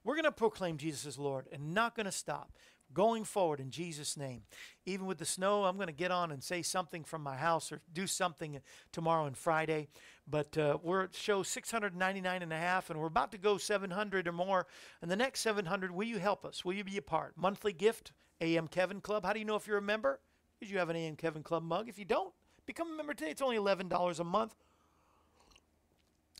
[0.03, 2.53] We're going to proclaim Jesus as Lord and not going to stop
[2.95, 4.43] going forward in Jesus' name.
[4.87, 7.73] Even with the snow, I'm going to get on and say something from my house
[7.73, 8.61] or do something
[8.93, 9.89] tomorrow and Friday.
[10.27, 14.29] But uh, we're at show 699 and a half, and we're about to go 700
[14.29, 14.67] or more.
[15.03, 16.65] And the next 700, will you help us?
[16.65, 17.35] Will you be a part?
[17.37, 19.25] Monthly gift, AM Kevin Club.
[19.25, 20.21] How do you know if you're a member?
[20.59, 21.89] Because you have an AM Kevin Club mug.
[21.89, 22.33] If you don't,
[22.65, 23.31] become a member today.
[23.31, 24.55] It's only $11 a month.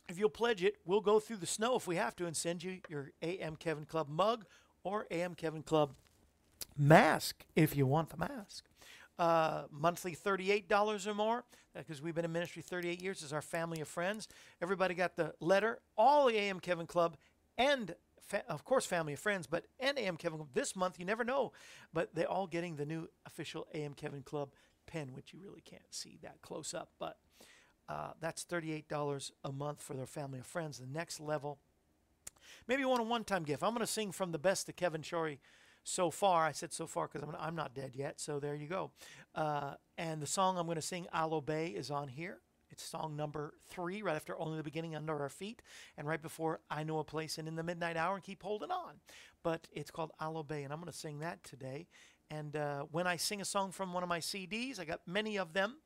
[0.07, 2.63] If you'll pledge it, we'll go through the snow if we have to and send
[2.63, 4.45] you your AM Kevin Club mug
[4.83, 5.95] or AM Kevin Club
[6.77, 8.65] mask if you want the mask.
[9.19, 13.81] uh, monthly $38 or more, because we've been in ministry 38 years, as our family
[13.81, 14.27] of friends.
[14.61, 15.79] Everybody got the letter.
[15.97, 17.17] All the AM Kevin Club
[17.57, 20.99] and fa- of course, family of friends, but and AM Kevin Club this month.
[20.99, 21.53] You never know,
[21.93, 24.49] but they're all getting the new official AM Kevin Club
[24.87, 27.17] pen, which you really can't see that close up, but
[27.89, 30.79] uh, that's thirty-eight dollars a month for their family of friends.
[30.79, 31.59] The next level,
[32.67, 33.63] maybe you want a one-time gift.
[33.63, 35.39] I'm going to sing from the best of Kevin Shorey
[35.85, 36.45] so far.
[36.45, 38.19] I said so far because I'm, I'm not dead yet.
[38.19, 38.91] So there you go.
[39.33, 42.39] Uh, and the song I'm going to sing, I'll Obey, is on here.
[42.71, 45.61] It's song number three, right after Only the Beginning Under Our Feet,
[45.97, 48.71] and right before I Know a Place and In the Midnight Hour and Keep Holding
[48.71, 48.95] On.
[49.43, 51.87] But it's called I'll Obey, and I'm going to sing that today.
[52.31, 55.37] And uh, when I sing a song from one of my CDs, I got many
[55.37, 55.77] of them,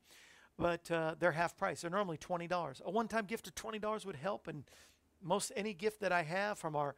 [0.57, 1.81] but uh, they're half price.
[1.81, 2.81] They're normally $20.
[2.81, 4.63] A one time gift of $20 would help, and
[5.21, 6.95] most any gift that I have from our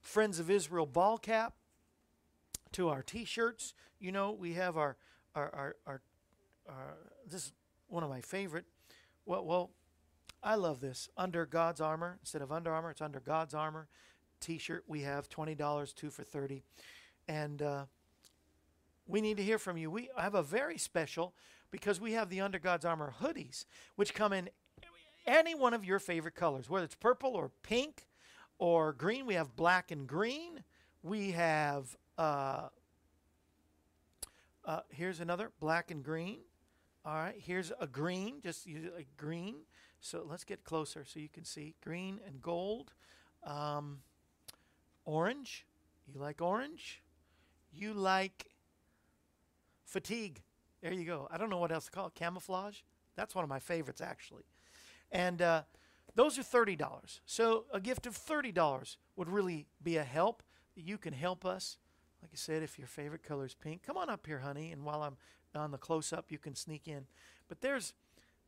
[0.00, 1.54] Friends of Israel ball cap
[2.72, 3.74] to our t-shirts.
[3.98, 4.96] You know, we have our
[5.34, 6.02] our our, our,
[6.68, 7.52] our this is
[7.88, 8.66] one of my favorite.
[9.26, 9.70] Well, well,
[10.42, 11.08] I love this.
[11.16, 13.88] Under God's armor instead of Under Armour, it's Under God's armor.
[14.40, 16.62] T-shirt we have twenty dollars, two for thirty,
[17.26, 17.84] and uh,
[19.06, 19.90] we need to hear from you.
[19.90, 21.34] We have a very special
[21.70, 23.64] because we have the Under God's armor hoodies,
[23.96, 24.48] which come in
[25.26, 28.06] any one of your favorite colors, whether it's purple or pink
[28.58, 29.26] or green.
[29.26, 30.62] We have black and green.
[31.02, 32.68] We have uh,
[34.64, 36.40] uh, here's another black and green.
[37.04, 39.60] All right, here's a green, just a green.
[40.00, 42.92] So let's get closer so you can see green and gold.
[43.44, 44.00] Um,
[45.04, 45.64] orange.
[46.06, 47.02] You like orange?
[47.72, 48.46] You like
[49.84, 50.42] fatigue.
[50.82, 51.28] There you go.
[51.30, 52.14] I don't know what else to call it.
[52.14, 52.80] Camouflage.
[53.16, 54.44] That's one of my favorites, actually.
[55.10, 55.62] And uh,
[56.14, 57.20] those are $30.
[57.24, 60.42] So a gift of $30 would really be a help.
[60.74, 61.78] You can help us
[62.22, 64.72] like I said, if your favorite color is pink, come on up here, honey.
[64.72, 65.16] And while I'm
[65.54, 67.06] on the close up, you can sneak in.
[67.48, 67.94] But there's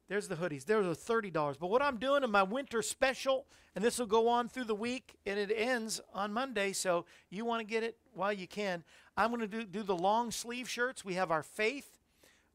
[0.08, 0.64] there's the hoodies.
[0.64, 1.56] There's a thirty dollars.
[1.56, 4.74] But what I'm doing in my winter special, and this will go on through the
[4.74, 6.72] week, and it ends on Monday.
[6.72, 8.82] So you want to get it while you can.
[9.16, 11.04] I'm going to do do the long sleeve shirts.
[11.04, 11.98] We have our faith,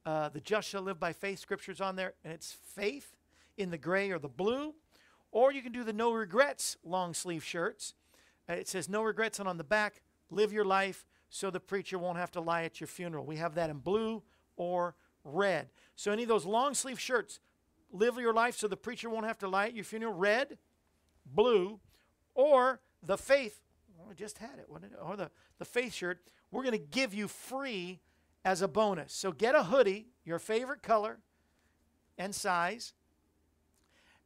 [0.05, 3.15] uh, the just shall live by faith scriptures on there, and it's faith
[3.57, 4.73] in the gray or the blue,
[5.31, 7.93] or you can do the no regrets long sleeve shirts.
[8.49, 11.97] Uh, it says no regrets, and on the back Live your life so the preacher
[11.97, 13.25] won't have to lie at your funeral.
[13.25, 14.23] We have that in blue
[14.55, 15.69] or red.
[15.95, 17.39] So any of those long sleeve shirts,
[17.91, 20.57] live your life so the preacher won't have to lie at your funeral, red,
[21.25, 21.79] blue,
[22.33, 23.61] or the faith,
[23.97, 26.19] well, I just had it, it, or the, the faith shirt,
[26.51, 27.99] we're going to give you free
[28.43, 29.13] as a bonus.
[29.13, 31.19] So get a hoodie, your favorite color
[32.17, 32.93] and size,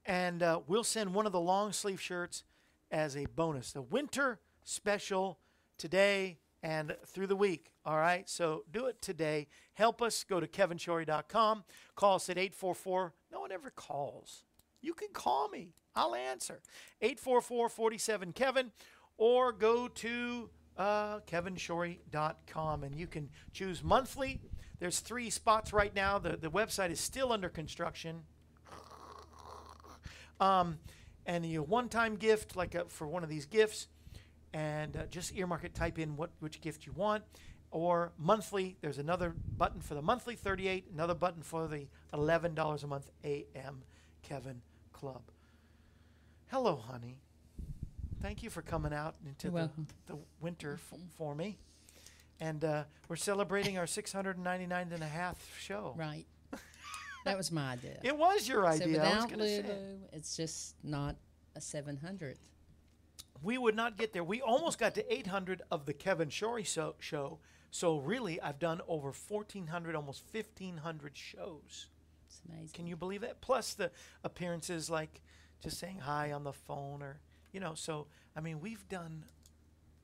[0.06, 2.44] and uh, we'll send one of the long sleeve shirts
[2.92, 3.72] as a bonus.
[3.72, 5.40] The winter special
[5.80, 7.72] today and through the week.
[7.86, 8.30] All right.
[8.30, 9.48] So do it today.
[9.74, 10.24] Help us.
[10.24, 11.64] Go to kevinshorey.com.
[11.96, 13.14] Call us at 844.
[13.32, 14.44] No one ever calls.
[14.82, 15.74] You can call me.
[15.96, 16.62] I'll answer.
[17.02, 18.72] 844 47 Kevin
[19.18, 21.20] or go to uh,
[22.84, 24.40] and you can choose monthly.
[24.80, 26.20] There's three spots right now.
[26.20, 28.22] The, the website is still under construction.
[30.40, 30.80] Um,
[31.26, 33.88] and a one time gift, like a, for one of these gifts,
[34.54, 35.74] and uh, just earmark it.
[35.76, 37.24] Type in what which gift you want,
[37.72, 38.78] or monthly.
[38.82, 43.84] There's another button for the monthly 38, another button for the $11 a month AM
[44.24, 44.62] Kevin
[44.94, 45.22] Club.
[46.48, 47.18] Hello, honey.
[48.22, 49.70] Thank you for coming out into the,
[50.08, 51.58] the, winter f- for me.
[52.42, 55.94] And uh, we're celebrating our 699 and a half show.
[55.98, 56.26] Right.
[57.24, 58.00] That was my idea.
[58.04, 58.88] it was your idea.
[58.88, 61.16] So without Lulu, it's just not
[61.56, 62.38] a 700th
[63.42, 64.24] we would not get there.
[64.24, 67.40] We almost got to 800 of the Kevin Shorey so, show.
[67.72, 71.88] So really, I've done over 1,400, almost 1,500 shows.
[72.28, 72.70] It's amazing.
[72.74, 73.42] Can you believe that?
[73.42, 73.92] Plus the
[74.24, 75.22] appearances, like
[75.62, 77.20] just saying hi on the phone, or
[77.52, 77.74] you know.
[77.76, 79.26] So I mean, we've done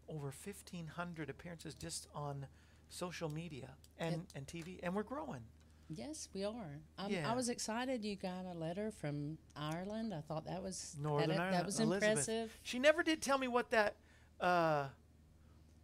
[0.08, 2.48] over 1,500 appearances just on
[2.90, 5.42] social media and, and TV, and we're growing.
[5.90, 6.80] Yes, we are.
[7.08, 7.30] yeah.
[7.30, 10.14] I was excited you got a letter from Ireland.
[10.14, 11.56] I thought that was Northern that, Ireland.
[11.56, 12.10] That was Elizabeth.
[12.10, 12.58] impressive.
[12.64, 13.96] She never did tell me what that
[14.42, 14.86] uh,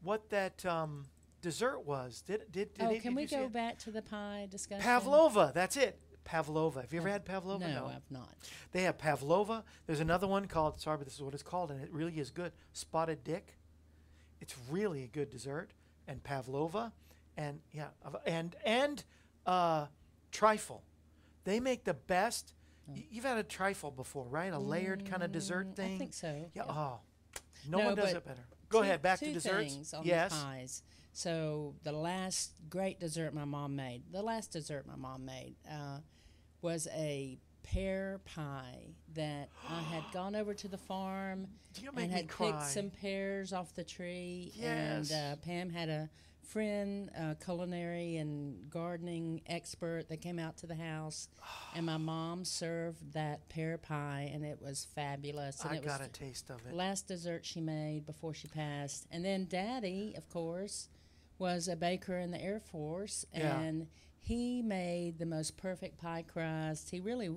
[0.01, 1.05] what that um,
[1.41, 2.21] dessert was.
[2.25, 4.83] Did did, did Oh, it, can did we go back to the pie discussion?
[4.83, 5.51] Pavlova.
[5.53, 5.99] That's it.
[6.23, 6.81] Pavlova.
[6.81, 7.67] Have you ever had pavlova?
[7.67, 8.29] No, no, I've not.
[8.71, 9.63] They have pavlova.
[9.87, 10.79] There's another one called.
[10.79, 12.51] Sorry, but this is what it's called, and it really is good.
[12.73, 13.57] Spotted dick.
[14.39, 15.71] It's really a good dessert,
[16.07, 16.93] and pavlova,
[17.37, 17.87] and yeah,
[18.25, 19.03] and and
[19.45, 19.87] uh,
[20.31, 20.83] trifle.
[21.43, 22.53] They make the best.
[22.89, 22.93] Oh.
[23.09, 24.51] you've had a trifle before, right?
[24.51, 25.95] A layered kind of dessert thing.
[25.95, 26.49] I think so.
[26.53, 26.63] Yeah.
[26.67, 26.99] Oh,
[27.69, 28.41] no, no, one does it better.
[28.69, 29.73] Go two- ahead, back to two desserts.
[29.73, 30.31] Things on Yes.
[30.37, 30.83] the pies.
[31.13, 35.99] So the last great dessert my mom made, the last dessert my mom made, uh,
[36.61, 42.17] was a pear pie that I had gone over to the farm make and me
[42.17, 42.51] had cry.
[42.51, 44.51] picked some pears off the tree.
[44.55, 45.11] Yes.
[45.11, 46.09] And uh, Pam had a
[46.51, 51.29] friend, a culinary and gardening expert that came out to the house,
[51.75, 55.61] and my mom served that pear pie, and it was fabulous.
[55.61, 56.73] And I it was got a taste of it.
[56.73, 59.07] last dessert she made before she passed.
[59.11, 60.89] And then Daddy, of course,
[61.39, 63.59] was a baker in the Air Force, Yeah.
[63.59, 63.87] and
[64.19, 66.89] he made the most perfect pie crust.
[66.91, 67.29] He really,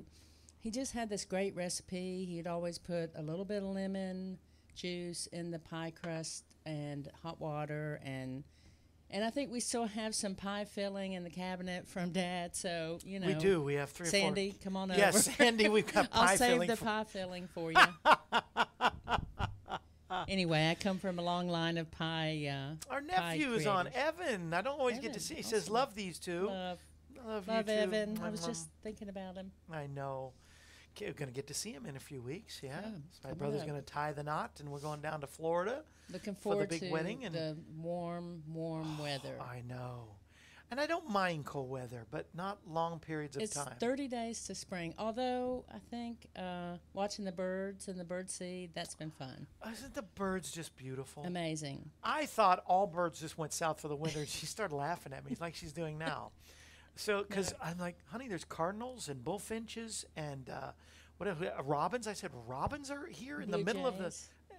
[0.58, 2.24] he just had this great recipe.
[2.24, 4.38] He'd always put a little bit of lemon
[4.74, 8.42] juice in the pie crust and hot water and.
[9.14, 12.56] And I think we still have some pie filling in the cabinet from Dad.
[12.56, 13.62] So you know, we do.
[13.62, 14.96] We have three Sandy, or come on four.
[14.96, 15.00] over.
[15.06, 16.68] Yes, Sandy, we've got pie I'll save filling.
[16.68, 17.78] the for- pie filling for you.
[20.28, 22.48] anyway, I come from a long line of pie.
[22.50, 23.88] Uh, Our pie nephew is on.
[23.94, 24.52] Evan.
[24.52, 25.36] I don't always get to see.
[25.36, 26.48] He says, "Love these two.
[26.48, 26.80] love,
[27.24, 28.18] love, love you too." Evan.
[28.20, 29.52] I was just thinking about him.
[29.72, 30.32] I know.
[31.00, 32.60] We're gonna get to see him in a few weeks.
[32.62, 32.90] Yeah, Yeah,
[33.24, 35.82] my brother's gonna tie the knot, and we're going down to Florida.
[36.10, 39.40] Looking For the big to wedding and- the warm, warm weather.
[39.40, 40.16] I know.
[40.70, 43.68] And I don't mind cold weather, but not long periods of time.
[43.72, 44.94] It's 30 days to spring.
[44.98, 49.46] Although I think uh, watching the birds and the bird seed, that's been fun.
[49.70, 51.22] Isn't the birds just beautiful?
[51.24, 51.90] Amazing.
[52.02, 54.20] I thought all birds just went south for the winter.
[54.20, 56.32] and she started laughing at me like she's doing now.
[56.96, 60.72] So, because I'm like, honey, there's cardinals and bullfinches and uh,
[61.18, 62.06] whatever uh, robins.
[62.06, 64.14] I said robins are here in the Blue middle of the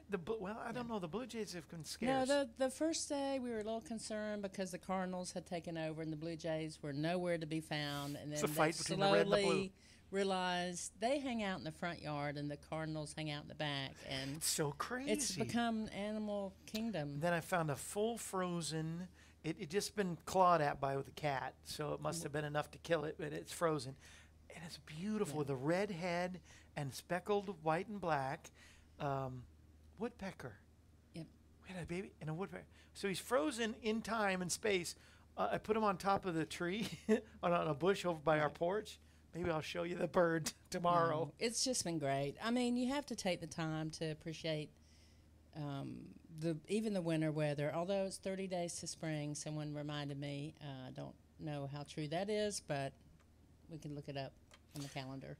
[0.10, 0.20] the.
[0.40, 1.00] Well, I don't know.
[1.00, 4.42] The blue jays have been No, the the first day we were a little concerned
[4.42, 8.16] because the Cardinals had taken over and the Blue Jays were nowhere to be found.
[8.16, 9.44] And then It's a they fight between the red and the blue.
[9.44, 9.74] slowly
[10.12, 13.56] realized they hang out in the front yard and the Cardinals hang out in the
[13.56, 15.12] back, and it's so crazy.
[15.12, 17.20] it's become animal kingdom.
[17.20, 19.08] Then I found a full frozen.
[19.46, 22.70] It it just been clawed at by the cat, so it must have been enough
[22.72, 23.16] to kill it.
[23.18, 23.96] But it's frozen,
[24.54, 26.42] and it's beautiful with a red head
[26.76, 28.50] and speckled white and black.
[29.00, 29.44] Um,
[30.00, 30.54] woodpecker.
[31.14, 31.26] Yep.
[31.64, 32.66] We had a baby and a woodpecker.
[32.94, 34.96] So he's frozen in time and space.
[35.38, 36.88] Uh, I put him on top of the tree
[37.44, 39.00] on, on a bush over by our porch.
[39.34, 41.26] Maybe I'll show you the bird tomorrow.
[41.26, 42.36] No, it's just been great.
[42.42, 44.70] I mean, you have to take the time to appreciate
[45.58, 45.98] um,
[46.40, 47.72] the even the winter weather.
[47.74, 50.54] Although it's 30 days to spring, someone reminded me.
[50.62, 52.94] Uh, I don't know how true that is, but
[53.70, 54.32] we can look it up
[54.76, 55.38] on the calendar.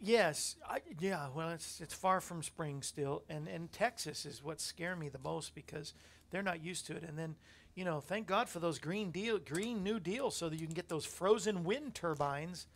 [0.00, 1.28] Yes, I, yeah.
[1.34, 5.20] Well, it's it's far from spring still, and and Texas is what scare me the
[5.20, 5.94] most because
[6.30, 7.04] they're not used to it.
[7.06, 7.36] And then,
[7.76, 10.74] you know, thank God for those green deal, green new deals, so that you can
[10.74, 12.66] get those frozen wind turbines.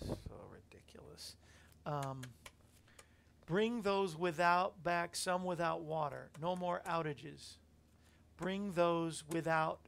[0.00, 1.34] So ridiculous.
[1.84, 2.22] Um,
[3.48, 6.28] bring those without back, some without water.
[6.40, 7.56] No more outages.
[8.36, 9.80] Bring those without.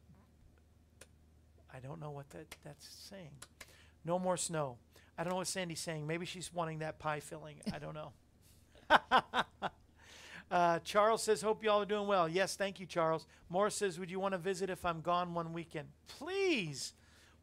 [1.73, 3.31] I don't know what that that's saying.
[4.05, 4.79] No more snow.
[5.16, 6.07] I don't know what Sandy's saying.
[6.07, 7.57] Maybe she's wanting that pie filling.
[7.73, 8.12] I don't know.
[10.51, 12.29] uh, Charles says, Hope y'all are doing well.
[12.29, 13.27] Yes, thank you, Charles.
[13.51, 15.88] Morris says, Would you want to visit if I'm gone one weekend?
[16.09, 16.94] Please.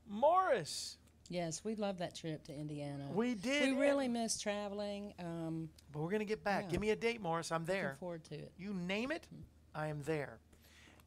[0.09, 0.96] Morris.
[1.29, 3.05] Yes, we love that trip to Indiana.
[3.13, 3.75] We did.
[3.75, 5.13] We really miss traveling.
[5.19, 6.65] Um, But we're going to get back.
[6.65, 6.71] Yeah.
[6.71, 7.51] Give me a date, Morris.
[7.51, 7.97] I'm looking there.
[7.99, 8.51] forward to it.
[8.57, 9.27] You name it,
[9.75, 10.39] I am there.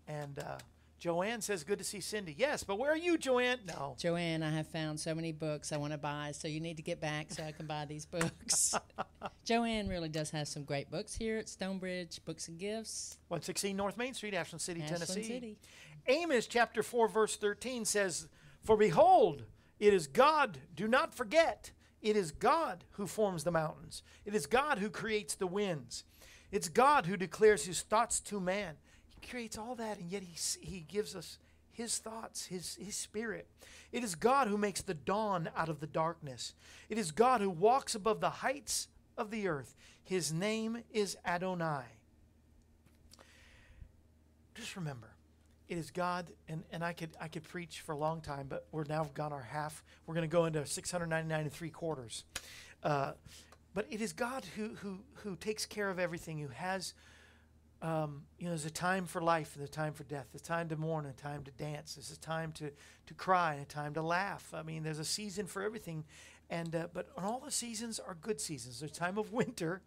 [0.07, 0.59] And uh,
[0.99, 2.35] Joanne says, Good to see Cindy.
[2.37, 3.59] Yes, but where are you, Joanne?
[3.67, 3.97] No.
[3.99, 6.83] Joanne, I have found so many books I want to buy, so you need to
[6.83, 8.75] get back so I can buy these books.
[9.45, 13.97] Joanne really does have some great books here at Stonebridge Books and Gifts, 116 North
[13.97, 15.23] Main Street, Ashland City, Ashland Tennessee.
[15.23, 15.59] City.
[16.07, 18.29] Amos chapter 4, verse 13 says,
[18.63, 19.45] For behold,
[19.81, 24.03] it is God, do not forget, it is God who forms the mountains.
[24.25, 26.05] It is God who creates the winds.
[26.53, 28.75] It's God who declares his thoughts to man.
[29.09, 31.39] He creates all that, and yet he, he gives us
[31.73, 33.47] his thoughts, his, his spirit.
[33.91, 36.55] It is God who makes the dawn out of the darkness.
[36.89, 39.77] It is God who walks above the heights of the earth.
[40.03, 41.85] His name is Adonai.
[44.55, 45.09] Just remember,
[45.71, 48.67] it is God, and, and I could I could preach for a long time, but
[48.73, 49.85] we're now gone our half.
[50.05, 52.25] We're going to go into 699 and three quarters.
[52.83, 53.13] Uh,
[53.73, 56.93] but it is God who who who takes care of everything, who has
[57.83, 60.27] um, you know, there's a time for life and a time for death.
[60.33, 61.95] There's a time to mourn and a time to dance.
[61.95, 62.71] There's a time to,
[63.07, 64.53] to cry and a time to laugh.
[64.55, 66.05] I mean, there's a season for everything.
[66.51, 68.81] And uh, but all the seasons are good seasons.
[68.81, 69.81] There's time of winter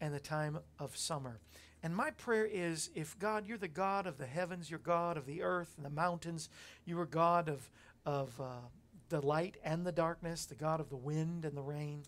[0.00, 1.40] and the time of summer.
[1.82, 5.26] And my prayer is if God, you're the God of the heavens, you're God of
[5.26, 6.48] the earth and the mountains,
[6.84, 7.70] you are God of,
[8.04, 8.66] of uh,
[9.08, 12.02] the light and the darkness, the God of the wind and the rain,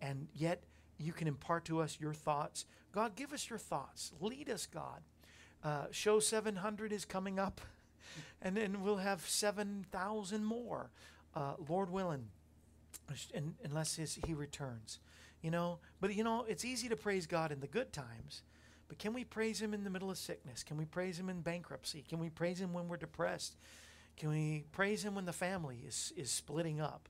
[0.00, 0.62] and yet
[0.98, 2.66] you can impart to us your thoughts.
[2.92, 4.12] God, give us your thoughts.
[4.20, 5.00] Lead us, God.
[5.62, 7.60] Uh, show 700 is coming up,
[8.42, 10.90] and then we'll have 7,000 more,
[11.34, 12.28] uh, Lord willing,
[13.64, 14.98] unless his, he returns.
[15.42, 18.42] You know, but you know, it's easy to praise God in the good times,
[18.90, 20.64] but can we praise Him in the middle of sickness?
[20.64, 22.04] Can we praise Him in bankruptcy?
[22.08, 23.54] Can we praise Him when we're depressed?
[24.16, 27.08] Can we praise Him when the family is, is splitting up?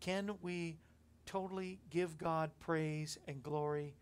[0.00, 0.76] Can we
[1.24, 3.94] totally give God praise and glory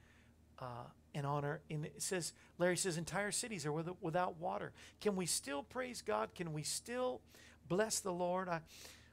[0.58, 1.60] uh, and honor?
[1.70, 4.72] And it says, Larry says, entire cities are with, without water.
[5.00, 6.34] Can we still praise God?
[6.34, 7.20] Can we still
[7.68, 8.48] bless the Lord?
[8.48, 8.62] I,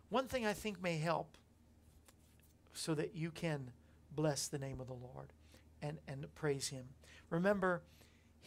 [0.10, 1.38] one thing I think may help
[2.74, 3.70] so that you can
[4.16, 5.32] bless the name of the Lord
[5.80, 6.86] and, and praise Him.
[7.30, 7.84] Remember,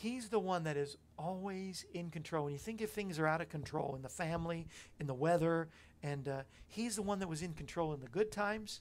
[0.03, 2.46] He's the one that is always in control.
[2.46, 4.66] When you think if things are out of control in the family,
[4.98, 5.68] in the weather,
[6.03, 8.80] and uh, He's the one that was in control in the good times,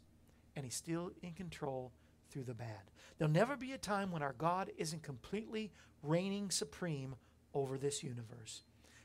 [0.56, 1.92] and He's still in control
[2.32, 2.90] through the bad.
[3.20, 7.14] There'll never be a time when our God isn't completely reigning supreme
[7.54, 8.64] over this universe.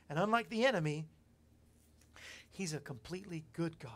[0.09, 1.05] And unlike the enemy,
[2.49, 3.91] He's a completely good God.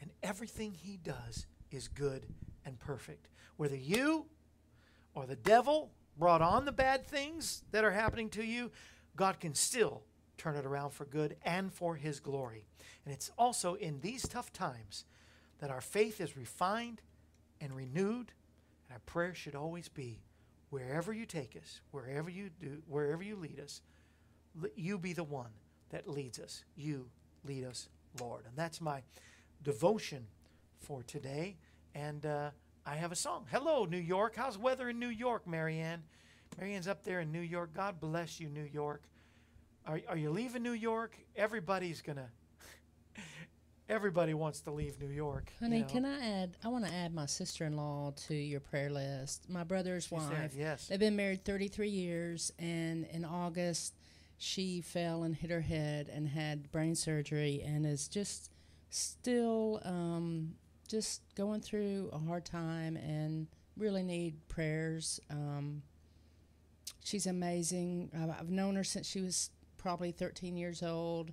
[0.00, 2.26] And everything He does is good
[2.66, 3.28] and perfect.
[3.58, 4.26] Whether you
[5.14, 8.70] or the devil brought on the bad things that are happening to you,
[9.16, 10.02] God can still
[10.36, 12.66] turn it around for good and for His glory.
[13.04, 15.04] And it's also in these tough times
[15.58, 17.00] that our faith is refined
[17.60, 18.32] and renewed.
[18.88, 20.20] And our prayer should always be
[20.70, 23.80] wherever you take us, wherever you do, wherever you lead us,
[24.60, 25.50] let you be the one
[25.90, 26.64] that leads us.
[26.76, 27.08] You
[27.44, 27.88] lead us,
[28.20, 28.44] Lord.
[28.46, 29.02] And that's my
[29.62, 30.26] devotion
[30.80, 31.56] for today.
[31.94, 32.50] And uh,
[32.86, 33.46] I have a song.
[33.50, 34.34] Hello, New York.
[34.36, 36.02] How's weather in New York, Marianne?
[36.58, 37.72] Marianne's up there in New York.
[37.74, 39.02] God bless you, New York.
[39.86, 41.16] Are, are you leaving New York?
[41.34, 42.16] Everybody's going
[43.16, 43.22] to.
[43.88, 45.50] Everybody wants to leave New York.
[45.60, 45.88] Honey, you know.
[45.88, 46.56] can I add?
[46.62, 49.48] I want to add my sister in law to your prayer list.
[49.48, 50.30] My brother's She's wife.
[50.30, 50.88] there, yes.
[50.88, 53.94] They've been married 33 years, and in August,
[54.36, 58.50] she fell and hit her head and had brain surgery and is just
[58.90, 60.54] still um,
[60.88, 65.20] just going through a hard time and really need prayers.
[65.30, 65.82] Um,
[67.04, 68.10] she's amazing.
[68.38, 71.32] I've, known her since she was probably 13 years old.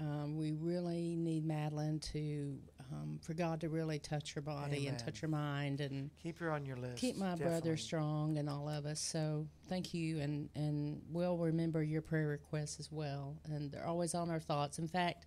[0.00, 2.56] Um, we really need Madeline to,
[2.92, 6.52] um, for God to really touch her body and touch her mind and Keep her
[6.52, 6.98] on your list.
[6.98, 7.52] keep my definitely.
[7.60, 9.00] brother strong and all of us.
[9.00, 13.36] So thank you, and and we'll remember your prayer requests as well.
[13.46, 14.78] And they're always on our thoughts.
[14.78, 15.26] In fact,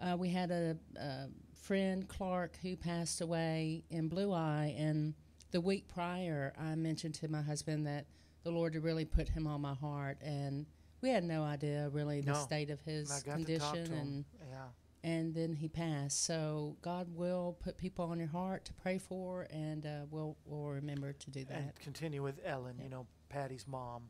[0.00, 1.26] uh, we had a, a
[1.68, 5.12] friend Clark who passed away in Blue Eye, and
[5.50, 8.06] the week prior, I mentioned to my husband that
[8.42, 10.64] the Lord had really put him on my heart, and
[11.02, 12.38] we had no idea really the No.
[12.38, 14.24] state of his to condition, to and.
[14.48, 14.68] Yeah.
[15.04, 16.24] and then he passed.
[16.24, 20.70] So God will put people on your heart to pray for, and uh, we'll we'll
[20.70, 21.58] remember to do that.
[21.58, 22.84] And continue with Ellen, Yeah.
[22.84, 24.04] you know, Patty's mom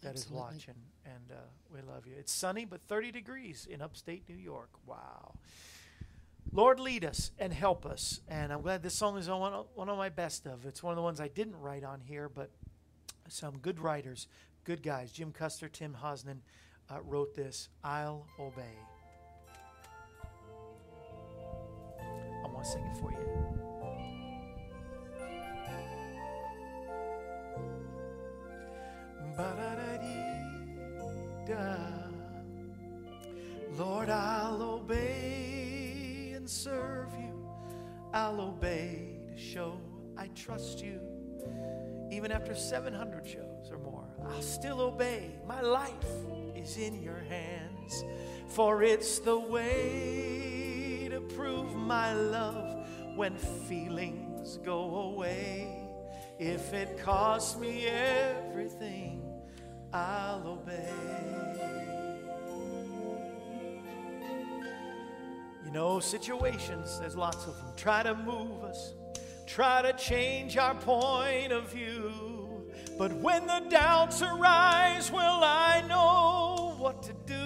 [0.00, 0.40] that is Absolutely.
[0.54, 0.74] watching.
[1.04, 1.34] And uh,
[1.70, 2.14] we love you.
[2.18, 4.70] It's sunny, but 30 degrees in upstate New York.
[4.86, 5.34] Wow.
[6.50, 8.20] Lord, lead us and help us.
[8.28, 10.66] And I'm glad this song is on one of, one of my best of.
[10.66, 12.50] It's one of the ones I didn't write on here, but
[13.28, 14.26] some good writers,
[14.64, 15.12] good guys.
[15.12, 16.38] Jim Custer, Tim Hosnan
[16.90, 18.62] uh, wrote this I'll Obey.
[22.00, 23.62] I want to sing it for you.
[33.78, 35.11] Lord, I'll obey
[36.62, 37.48] serve you.
[38.12, 39.80] I'll obey to show
[40.16, 41.00] I trust you.
[42.10, 45.32] Even after 700 shows or more, I'll still obey.
[45.46, 45.90] My life
[46.54, 48.04] is in your hands,
[48.48, 52.86] for it's the way to prove my love
[53.16, 55.88] when feelings go away.
[56.38, 59.22] If it costs me everything,
[59.92, 61.21] I'll obey.
[65.72, 68.92] Know, situations, there's lots of them, try to move us,
[69.46, 72.70] try to change our point of view.
[72.98, 77.42] But when the doubts arise, will I know what to do?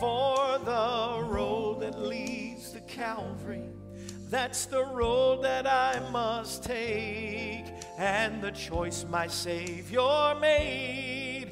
[0.00, 3.68] For the road that leads to Calvary,
[4.30, 7.64] that's the road that I must take.
[7.96, 11.43] And the choice my Savior made,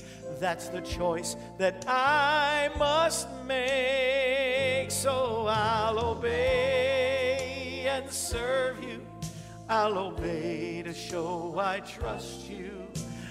[0.43, 4.91] that's the choice that I must make.
[4.91, 9.07] So I'll obey and serve you.
[9.69, 12.73] I'll obey to show I trust you.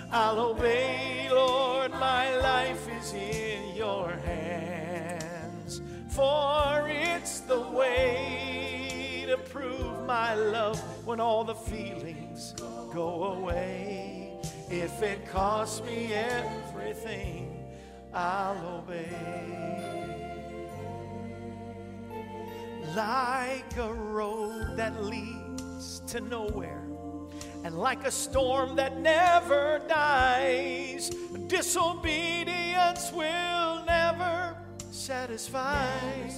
[0.10, 5.82] I'll obey, Lord, my life is in your hands.
[6.08, 12.54] For it's the way to prove my love when all the feelings
[12.94, 14.21] go away.
[14.72, 17.68] If it costs me everything,
[18.14, 19.10] I'll obey.
[22.96, 26.86] Like a road that leads to nowhere,
[27.66, 31.10] and like a storm that never dies,
[31.48, 34.56] disobedience will never
[34.90, 36.30] satisfy.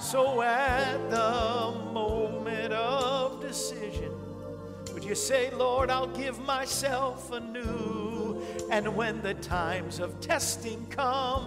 [0.00, 4.25] So at the moment of decision,
[5.06, 8.42] you say, Lord, I'll give myself anew?
[8.70, 11.46] And when the times of testing come,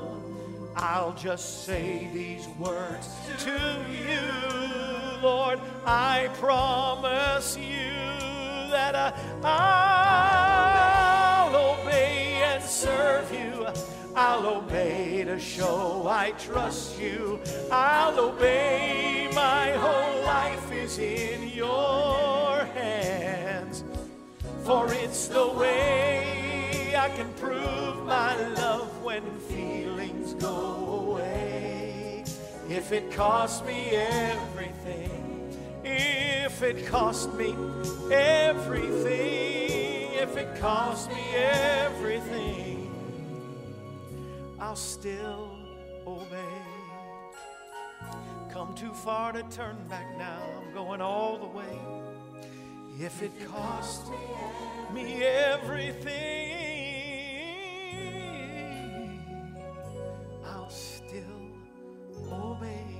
[0.76, 4.22] I'll just say these words to you,
[5.22, 5.60] Lord.
[5.86, 7.90] I promise you
[8.72, 9.12] that uh,
[9.44, 10.62] I'll
[11.82, 13.68] obey and serve you.
[14.16, 17.42] I'll obey to show I trust you.
[17.72, 19.30] I'll obey.
[19.34, 23.39] My whole life is in your hands.
[24.70, 32.24] For it's the way I can prove my love when feelings go away.
[32.70, 37.56] If it costs me everything, if it costs me
[38.12, 42.92] everything, if it costs me everything,
[44.60, 45.50] I'll still
[46.06, 46.62] obey.
[48.52, 50.44] Come too far to turn back now.
[50.62, 52.09] I'm going all the way.
[53.02, 54.12] If it cost
[54.94, 56.12] me everything,
[60.46, 61.24] I'll still
[62.30, 62.99] obey.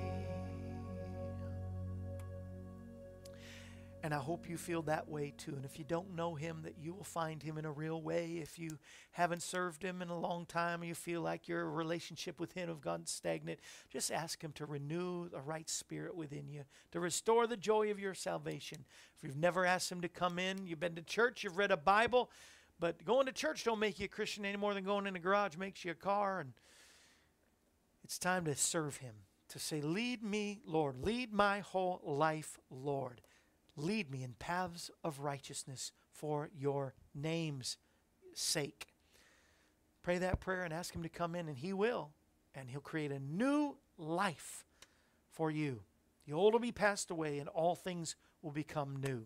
[4.02, 5.52] And I hope you feel that way too.
[5.52, 8.40] And if you don't know him, that you will find him in a real way.
[8.42, 8.80] If you
[9.12, 12.80] haven't served him in a long time, you feel like your relationship with him have
[12.80, 17.58] gone stagnant, just ask him to renew the right spirit within you, to restore the
[17.58, 18.86] joy of your salvation.
[19.18, 21.78] If you've never asked him to come in, you've been to church, you've read a
[21.78, 22.30] Bible,
[22.80, 25.20] but going to church don't make you a Christian any more than going in a
[25.20, 26.40] garage makes you a car.
[26.40, 26.54] And
[28.06, 29.16] it's time to serve him,
[29.50, 33.20] to say, Lead me, Lord, lead my whole life, Lord.
[33.80, 37.78] Lead me in paths of righteousness for your name's
[38.34, 38.88] sake.
[40.04, 42.12] Pray that prayer and ask Him to come in, and He will.
[42.54, 44.66] And He'll create a new life
[45.32, 45.82] for you.
[46.28, 49.26] The old will be passed away, and all things will become new.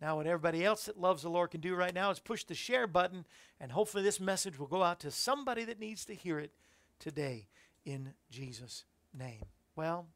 [0.00, 2.54] Now, what everybody else that loves the Lord can do right now is push the
[2.54, 3.24] share button,
[3.58, 6.52] and hopefully, this message will go out to somebody that needs to hear it
[6.98, 7.48] today
[7.84, 8.84] in Jesus'
[9.14, 9.44] name.
[9.74, 10.06] Well,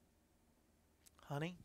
[1.29, 1.57] honey,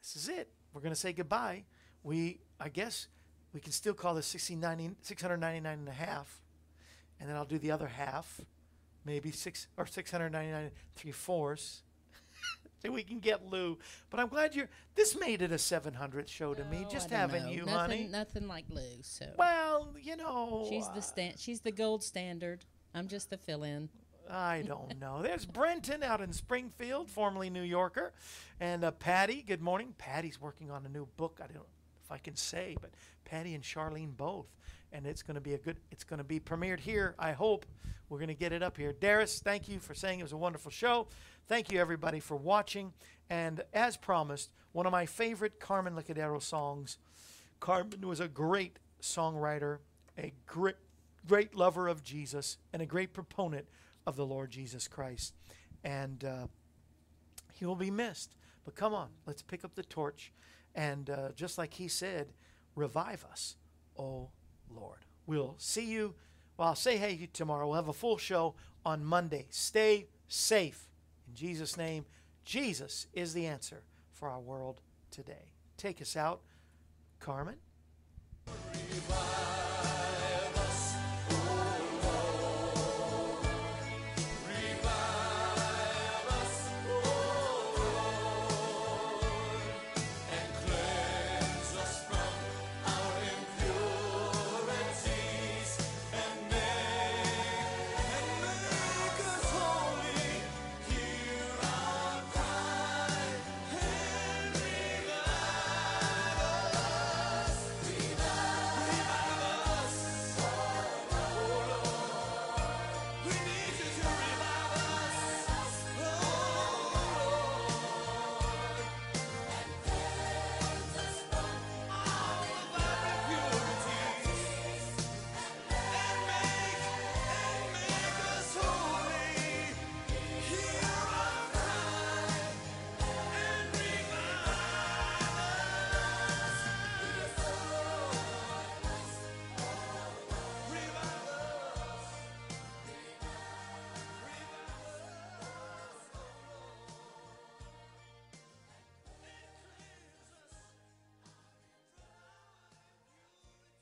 [0.00, 1.64] this is it we're going to say goodbye.
[2.02, 3.08] We, I guess,
[3.52, 6.42] we can still call this 699 and a half,
[7.20, 8.40] and then I'll do the other half,
[9.04, 11.82] maybe six or 699 three fourths.
[12.82, 13.78] so we can get Lou.
[14.10, 14.68] But I'm glad you're.
[14.94, 16.86] This made it a 700th show to me.
[16.90, 17.50] Just having know.
[17.50, 18.08] you, nothing, honey.
[18.10, 19.02] Nothing like Lou.
[19.02, 20.66] So Well, you know.
[20.68, 21.38] she's the uh, stand.
[21.38, 22.64] She's the gold standard.
[22.94, 23.88] I'm just the fill-in.
[24.30, 25.22] I don't know.
[25.22, 28.12] There's Brenton out in Springfield, formerly New Yorker,
[28.60, 29.42] and uh, Patty.
[29.42, 29.94] Good morning.
[29.98, 31.40] Patty's working on a new book.
[31.42, 31.66] I don't know
[32.04, 32.90] if I can say, but
[33.24, 34.46] Patty and Charlene both,
[34.92, 35.78] and it's going to be a good.
[35.90, 37.14] It's going to be premiered here.
[37.18, 37.66] I hope
[38.08, 38.92] we're going to get it up here.
[38.92, 41.08] Darius, thank you for saying it was a wonderful show.
[41.48, 42.92] Thank you everybody for watching.
[43.30, 46.98] And as promised, one of my favorite Carmen Licciardello songs.
[47.60, 49.78] Carmen was a great songwriter,
[50.18, 50.76] a great
[51.26, 53.66] great lover of Jesus, and a great proponent
[54.06, 55.34] of the Lord Jesus Christ.
[55.84, 56.46] And uh,
[57.52, 58.34] he will be missed.
[58.64, 60.32] But come on, let's pick up the torch.
[60.74, 62.28] And uh, just like he said,
[62.74, 63.56] revive us,
[63.98, 64.30] oh
[64.70, 65.00] Lord.
[65.26, 66.14] We'll see you.
[66.56, 67.66] Well, I'll say hey tomorrow.
[67.66, 69.46] We'll have a full show on Monday.
[69.50, 70.88] Stay safe.
[71.28, 72.04] In Jesus' name,
[72.44, 73.82] Jesus is the answer
[74.12, 74.80] for our world
[75.10, 75.52] today.
[75.76, 76.40] Take us out,
[77.20, 77.56] Carmen.
[78.90, 79.71] Revive.